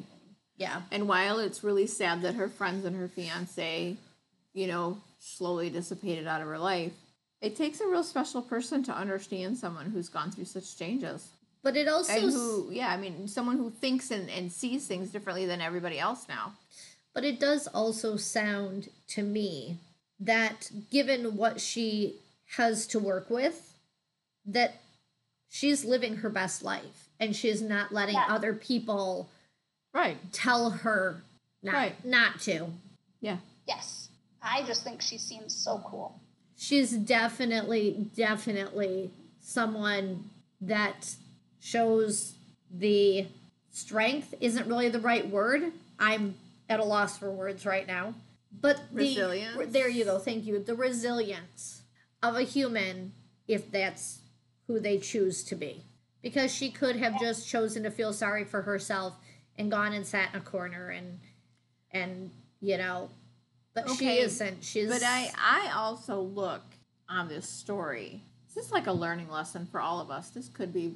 [0.57, 3.97] Yeah And while it's really sad that her friends and her fiance,
[4.55, 6.93] you know, slowly dissipated out of her life,
[7.41, 11.29] it takes a real special person to understand someone who's gone through such changes.
[11.63, 15.11] but it also And who, yeah, I mean, someone who thinks and, and sees things
[15.11, 16.53] differently than everybody else now.
[17.13, 19.77] But it does also sound to me
[20.21, 22.15] that given what she
[22.57, 23.75] has to work with,
[24.47, 24.75] that
[25.51, 28.27] she's living her best life and she's not letting Yeah.
[28.29, 29.29] other people
[29.97, 30.19] Right.
[30.31, 31.23] tell her
[31.63, 32.05] not, Right.
[32.05, 32.67] not to.
[33.23, 33.39] Yeah.
[33.67, 34.11] Yes.
[34.43, 36.21] I just think she seems so cool.
[36.59, 40.29] She's definitely, definitely someone
[40.61, 41.15] that
[41.61, 42.35] shows
[42.71, 43.27] the
[43.71, 45.73] strength isn't really the right word.
[45.99, 46.35] I'm
[46.69, 48.13] at a loss for words right now.
[48.61, 49.73] But the Resilience?
[49.73, 50.59] there you go, thank you.
[50.63, 51.83] The resilience
[52.23, 53.13] of a human
[53.49, 54.21] if that's
[54.67, 55.85] who they choose to be.
[56.23, 59.15] Because she could have just chosen to feel sorry for herself
[59.59, 61.19] and gone and sat in a corner and
[61.93, 62.31] and
[62.61, 63.09] you know
[63.77, 64.65] but she isn't.
[64.65, 66.63] She's But I, I also look
[67.11, 68.23] on this story.
[68.55, 70.31] This is like a learning lesson for all of us.
[70.31, 70.95] This could be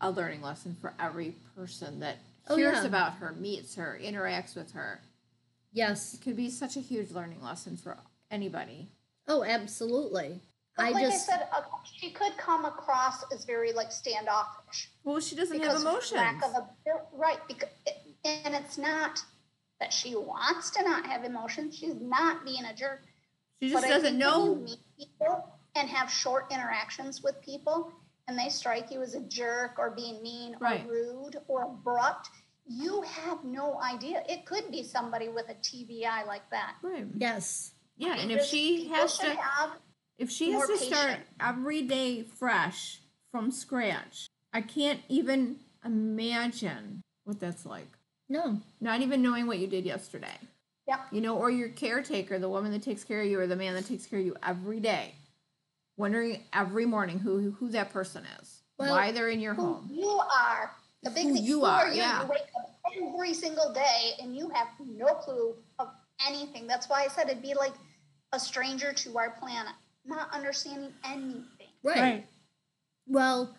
[0.00, 2.16] a learning lesson for every person that
[2.48, 2.86] Oh, hears yeah.
[2.86, 5.00] about her, meets her, interacts with her.
[5.70, 6.14] Yes.
[6.14, 7.98] It could be such a huge learning lesson for
[8.30, 8.88] anybody.
[9.26, 10.40] Oh, absolutely.
[10.78, 14.88] But I like just I said, uh, she could come across as very like standoffish
[15.04, 16.12] Well, she doesn't have of her emotions.
[16.12, 16.68] lack of a
[17.12, 17.38] right.
[17.46, 17.68] Because
[18.24, 19.20] and it's not
[19.80, 21.76] that she wants to not have emotions.
[21.76, 23.02] She's not being a jerk.
[23.60, 24.54] she just but doesn't think when you know.
[24.56, 27.92] meet people and have short interactions with people,
[28.26, 30.84] and they strike you as a jerk or being mean Right.
[30.86, 32.28] or rude or abrupt,
[32.66, 34.22] you have no idea.
[34.28, 36.74] It could be somebody with a TBI like that.
[36.82, 37.06] Right.
[37.16, 37.72] yes.
[37.96, 39.70] Yeah, and if she has to, have
[40.18, 43.00] if she has to start every day fresh
[43.30, 47.88] from scratch, I can't even imagine what that's like.
[48.28, 48.60] No.
[48.80, 50.36] Not even knowing what you did yesterday.
[50.86, 51.00] Yep.
[51.12, 53.74] You know, or your caretaker, the woman that takes care of you, or the man
[53.74, 55.12] that takes care of you every day,
[55.96, 59.88] wondering every morning who who that person is, Well, why they're in your who home.
[59.92, 60.70] you are.
[61.02, 61.96] The big Who thing you who are, you?
[61.96, 62.22] yeah.
[62.22, 65.88] You wake up every single day and you have no clue of
[66.26, 66.66] anything.
[66.66, 67.74] That's why I said it'd be like
[68.32, 69.74] a stranger to our planet,
[70.08, 71.44] not understanding anything.
[71.82, 72.26] Right.
[73.06, 73.54] Well,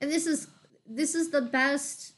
[0.00, 0.48] and this is
[0.86, 2.12] this is the best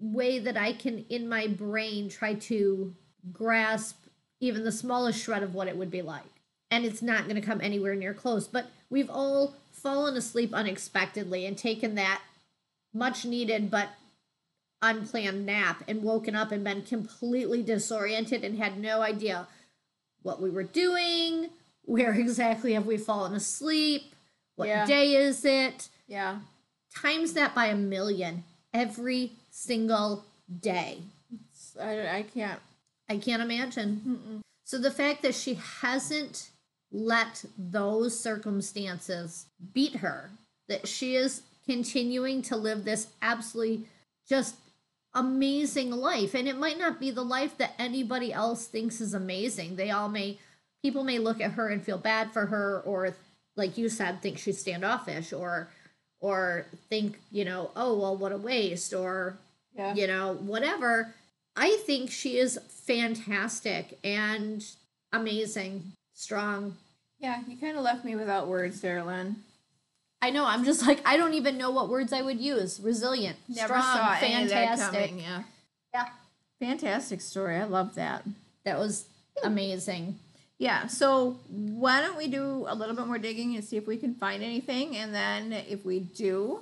[0.00, 2.94] way that I can in my brain try to
[3.32, 3.96] grasp
[4.40, 6.24] even the smallest shred of what it would be like.
[6.70, 11.46] And it's not going to come anywhere near close, but we've all fallen asleep unexpectedly
[11.46, 12.20] and taken that
[12.92, 13.90] much needed but
[14.82, 19.46] unplanned nap and woken up and been completely disoriented and had no idea
[20.22, 21.50] what we were doing,
[21.86, 24.12] where exactly have we fallen asleep,
[24.56, 24.84] what Yeah.
[24.86, 25.88] day is it?
[26.06, 26.40] Yeah.
[26.94, 30.24] Times that by a million every single
[30.60, 30.98] day.
[31.80, 32.60] I, I can't.
[33.08, 34.42] I can't imagine.
[34.64, 36.50] So the fact that she hasn't
[36.90, 40.30] let those circumstances beat her,
[40.68, 43.84] that she is continuing to live this absolutely
[44.28, 44.56] just
[45.14, 46.34] amazing life.
[46.34, 49.76] And it might not be the life that anybody else thinks is amazing.
[49.76, 50.38] They all may,
[50.86, 53.12] people may look at her and feel bad for her, or
[53.56, 55.66] like you said, think she's standoffish, or,
[56.20, 59.36] or think, you know, oh, well, what a waste, or
[59.76, 59.94] Yeah.
[59.94, 61.12] you know, whatever.
[61.56, 64.64] I think she is fantastic and
[65.12, 66.76] amazing, strong.
[67.18, 69.42] Yeah, you kind of left me without words there, Lynn.
[70.22, 70.46] I know.
[70.46, 72.78] I'm just like I don't even know what words I would use.
[72.80, 75.08] Resilient, Never strong, saw any of that fantastic.
[75.10, 75.24] coming.
[75.24, 75.42] Yeah.
[75.94, 76.06] Yeah.
[76.60, 77.56] Fantastic story.
[77.56, 78.22] I love that.
[78.64, 79.04] that was
[79.42, 80.18] amazing.
[80.58, 83.96] Yeah, so why don't we do a little bit more digging and see if we
[83.98, 86.60] can find anything, and then if we do,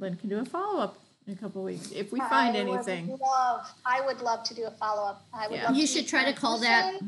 [0.00, 2.72] Lynn can do a follow up in a couple weeks if we find I would
[2.74, 3.06] anything.
[3.20, 5.24] love, I would love to do a follow up.
[5.32, 5.66] I would Yeah.
[5.68, 7.00] love You should try to call that-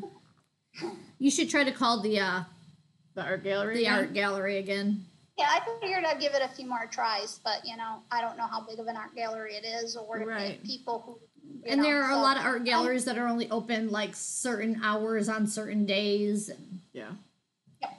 [1.19, 2.45] You should try to call the uh
[3.15, 3.75] The art gallery.
[3.75, 3.93] the again?
[3.99, 5.05] art gallery again.
[5.39, 8.37] Yeah, I figured I'd give it a few more tries, but you know, I don't
[8.37, 10.53] know how big of an art gallery it is or Right.
[10.53, 11.32] if people who you
[11.65, 14.15] And know, there are a lot of art I'm- galleries that are only open like
[14.17, 16.49] certain hours on certain days.
[16.49, 17.11] And Yeah.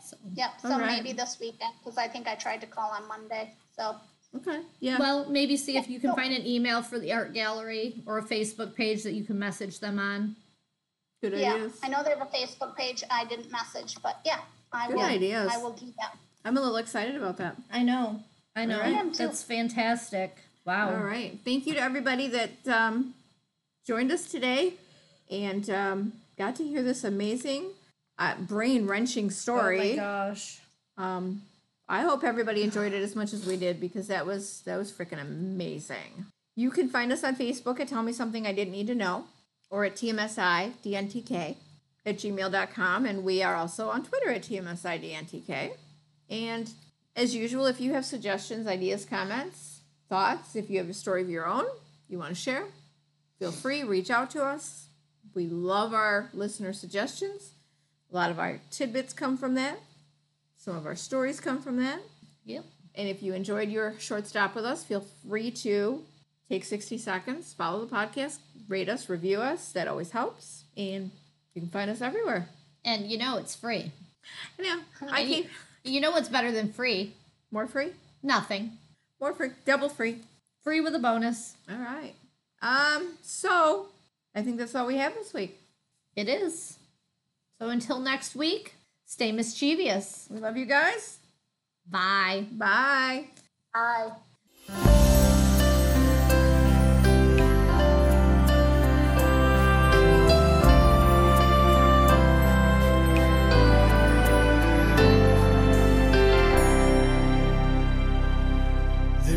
[0.03, 0.97] so, Yep, so All right.
[1.03, 3.95] maybe this weekend, because I think I tried to call on Monday, so.
[4.35, 4.61] Okay.
[4.79, 4.97] Yeah.
[4.97, 8.23] well, maybe see if you can find an email for the art gallery or a
[8.23, 10.35] Facebook page that you can message them on.
[11.21, 11.79] Good Yeah, ideas.
[11.83, 13.03] I know they have a Facebook page.
[13.11, 14.41] I didn't message, but yeah,
[14.71, 15.03] I Good will.
[15.03, 15.51] ideas.
[15.53, 16.17] I will do that.
[16.43, 17.55] I'm a little excited about that.
[17.71, 18.23] I know.
[18.55, 18.75] I know.
[18.75, 18.95] All right.
[18.95, 19.19] I am too.
[19.19, 20.35] That's fantastic.
[20.65, 20.89] Wow.
[20.95, 21.37] All right.
[21.45, 23.13] Thank you to everybody that um,
[23.85, 24.73] joined us today
[25.29, 27.71] and um, got to hear this amazing,
[28.19, 29.95] uh, brain wrenching Oh my story.
[29.95, 30.59] gosh.
[30.97, 31.41] um,
[31.89, 34.91] I hope everybody enjoyed it as much as we did because that was that was
[34.91, 36.25] freaking amazing.
[36.55, 39.25] You can find us on Facebook at Tell Me Something I Didn't Need to Know
[39.69, 41.55] or at TMSI DNTK
[42.05, 43.05] at gmail.com.
[43.05, 45.71] And we are also on Twitter at TMSI DNTK.
[46.29, 46.69] And
[47.15, 51.29] as usual, if you have suggestions, ideas, comments, thoughts, if you have a story of
[51.29, 51.65] your own
[52.07, 52.63] you want to share,
[53.39, 54.87] feel free, reach out to us.
[55.33, 57.51] We love our listener suggestions.
[58.11, 59.79] A lot of our tidbits come from that.
[60.57, 61.99] Some of our stories come from that.
[62.45, 62.65] Yep.
[62.95, 66.03] And if you enjoyed your short stop with us, feel free to
[66.49, 68.37] take 60 seconds, follow the podcast,
[68.69, 69.71] rate us, review us.
[69.71, 70.65] That always helps.
[70.77, 71.09] And
[71.55, 72.47] you can find us everywhere.
[72.85, 73.91] And you know it's free.
[74.59, 74.79] I know.
[75.11, 75.49] I keep
[75.83, 77.13] You know what's better than free?
[77.51, 77.91] more free,
[78.23, 78.77] Nothing.
[79.19, 80.19] more free, double free.
[80.63, 81.55] Free with a bonus.
[81.69, 82.13] All right.
[82.63, 83.17] Um.
[83.21, 83.87] So
[84.33, 85.59] I think that's all we have this week.
[86.15, 86.77] It is.
[87.59, 88.73] So until next week,
[89.05, 90.27] stay mischievous.
[90.31, 91.19] We love you guys.
[91.89, 92.45] Bye.
[92.51, 93.25] Bye.
[93.73, 94.99] Bye.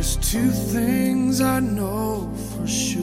[0.07, 3.03] There's two things I know for sure.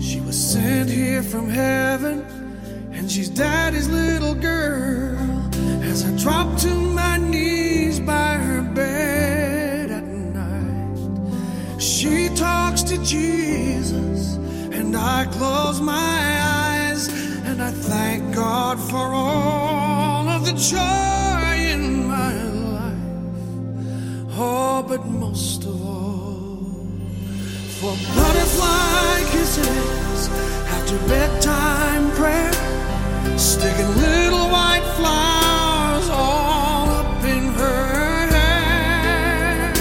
[0.00, 2.26] She was sent here from heaven,
[2.90, 5.48] and she's daddy's little girl.
[5.84, 14.34] As I drop to my knees by her bed at night, she talks to Jesus,
[14.72, 17.06] and I close my eyes,
[17.46, 21.21] and I thank God for all of the joy
[24.44, 26.58] Oh, but most of all,
[27.78, 30.20] for butterfly kisses
[30.76, 32.52] after bedtime prayer,
[33.38, 39.72] sticking little white flowers all up in her hair.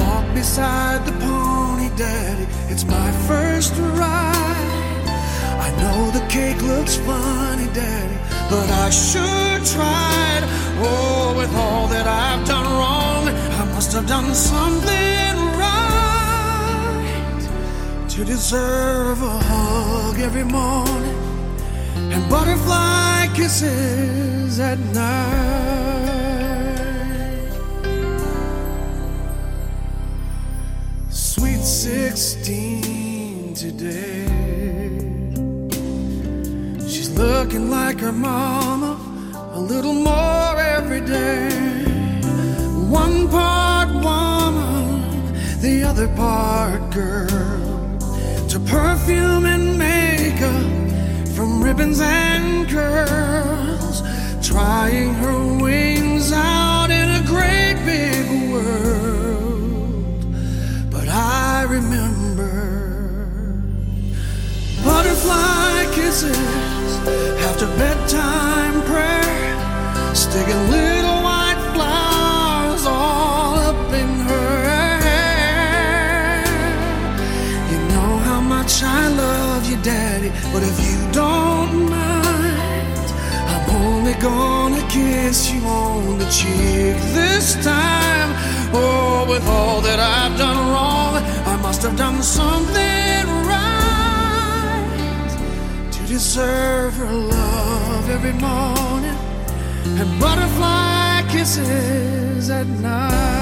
[0.00, 2.46] Walk beside the pony, daddy.
[2.72, 5.04] It's my first ride.
[5.66, 8.18] I know the cake looks funny, daddy,
[8.50, 10.42] but I sure tried.
[10.84, 13.01] Oh, with all that I've done wrong,
[13.92, 16.08] must have done something right
[18.08, 21.14] to deserve a hug every morning
[22.10, 25.42] and butterfly kisses at night.
[31.10, 34.24] Sweet 16 today.
[36.88, 38.96] She's looking like her mama
[39.52, 40.01] a little
[46.02, 47.98] the other part girl.
[48.48, 54.02] To perfume and makeup, from ribbons and curls.
[54.46, 60.24] Trying her wings out in a great big world.
[60.90, 62.52] But I remember
[64.84, 66.98] butterfly kisses
[67.46, 71.21] after bedtime prayer, sticking little
[78.84, 83.06] I love you, Daddy, but if you don't mind,
[83.52, 88.30] I'm only gonna kiss you on the cheek this time.
[88.74, 91.16] Oh, with all that I've done wrong,
[91.46, 95.28] I must have done something right
[95.92, 99.16] to deserve her love every morning
[100.00, 103.41] and butterfly kisses at night.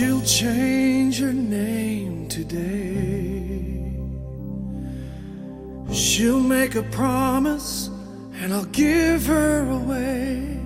[0.00, 3.92] She'll change her name today.
[5.92, 7.90] She'll make a promise
[8.36, 10.58] and I'll give her away.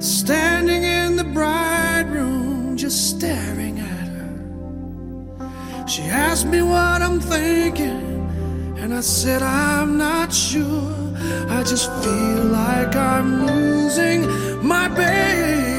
[0.00, 5.86] Standing in the bride room, just staring at her.
[5.86, 8.26] She asked me what I'm thinking,
[8.76, 11.14] and I said, I'm not sure.
[11.48, 14.26] I just feel like I'm losing
[14.66, 15.77] my baby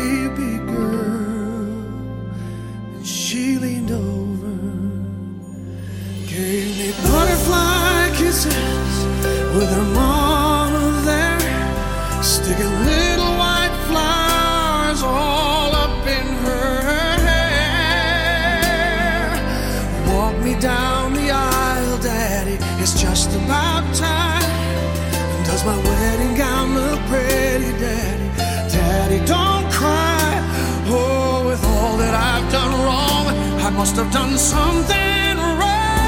[33.80, 36.02] must have done something right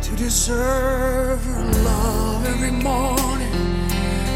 [0.00, 3.52] to deserve her love every morning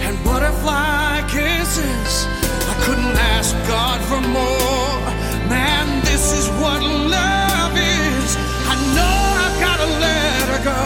[0.05, 2.26] and butterfly kisses.
[2.72, 5.01] I couldn't ask God for more.
[5.49, 8.36] Man, this is what love is.
[8.72, 10.82] I know I've got to let her go,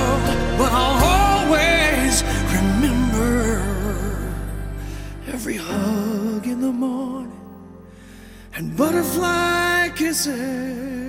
[0.56, 2.22] but I'll always
[2.54, 3.60] remember
[5.26, 7.35] every hug in the morning
[8.56, 11.05] and butterfly kisses.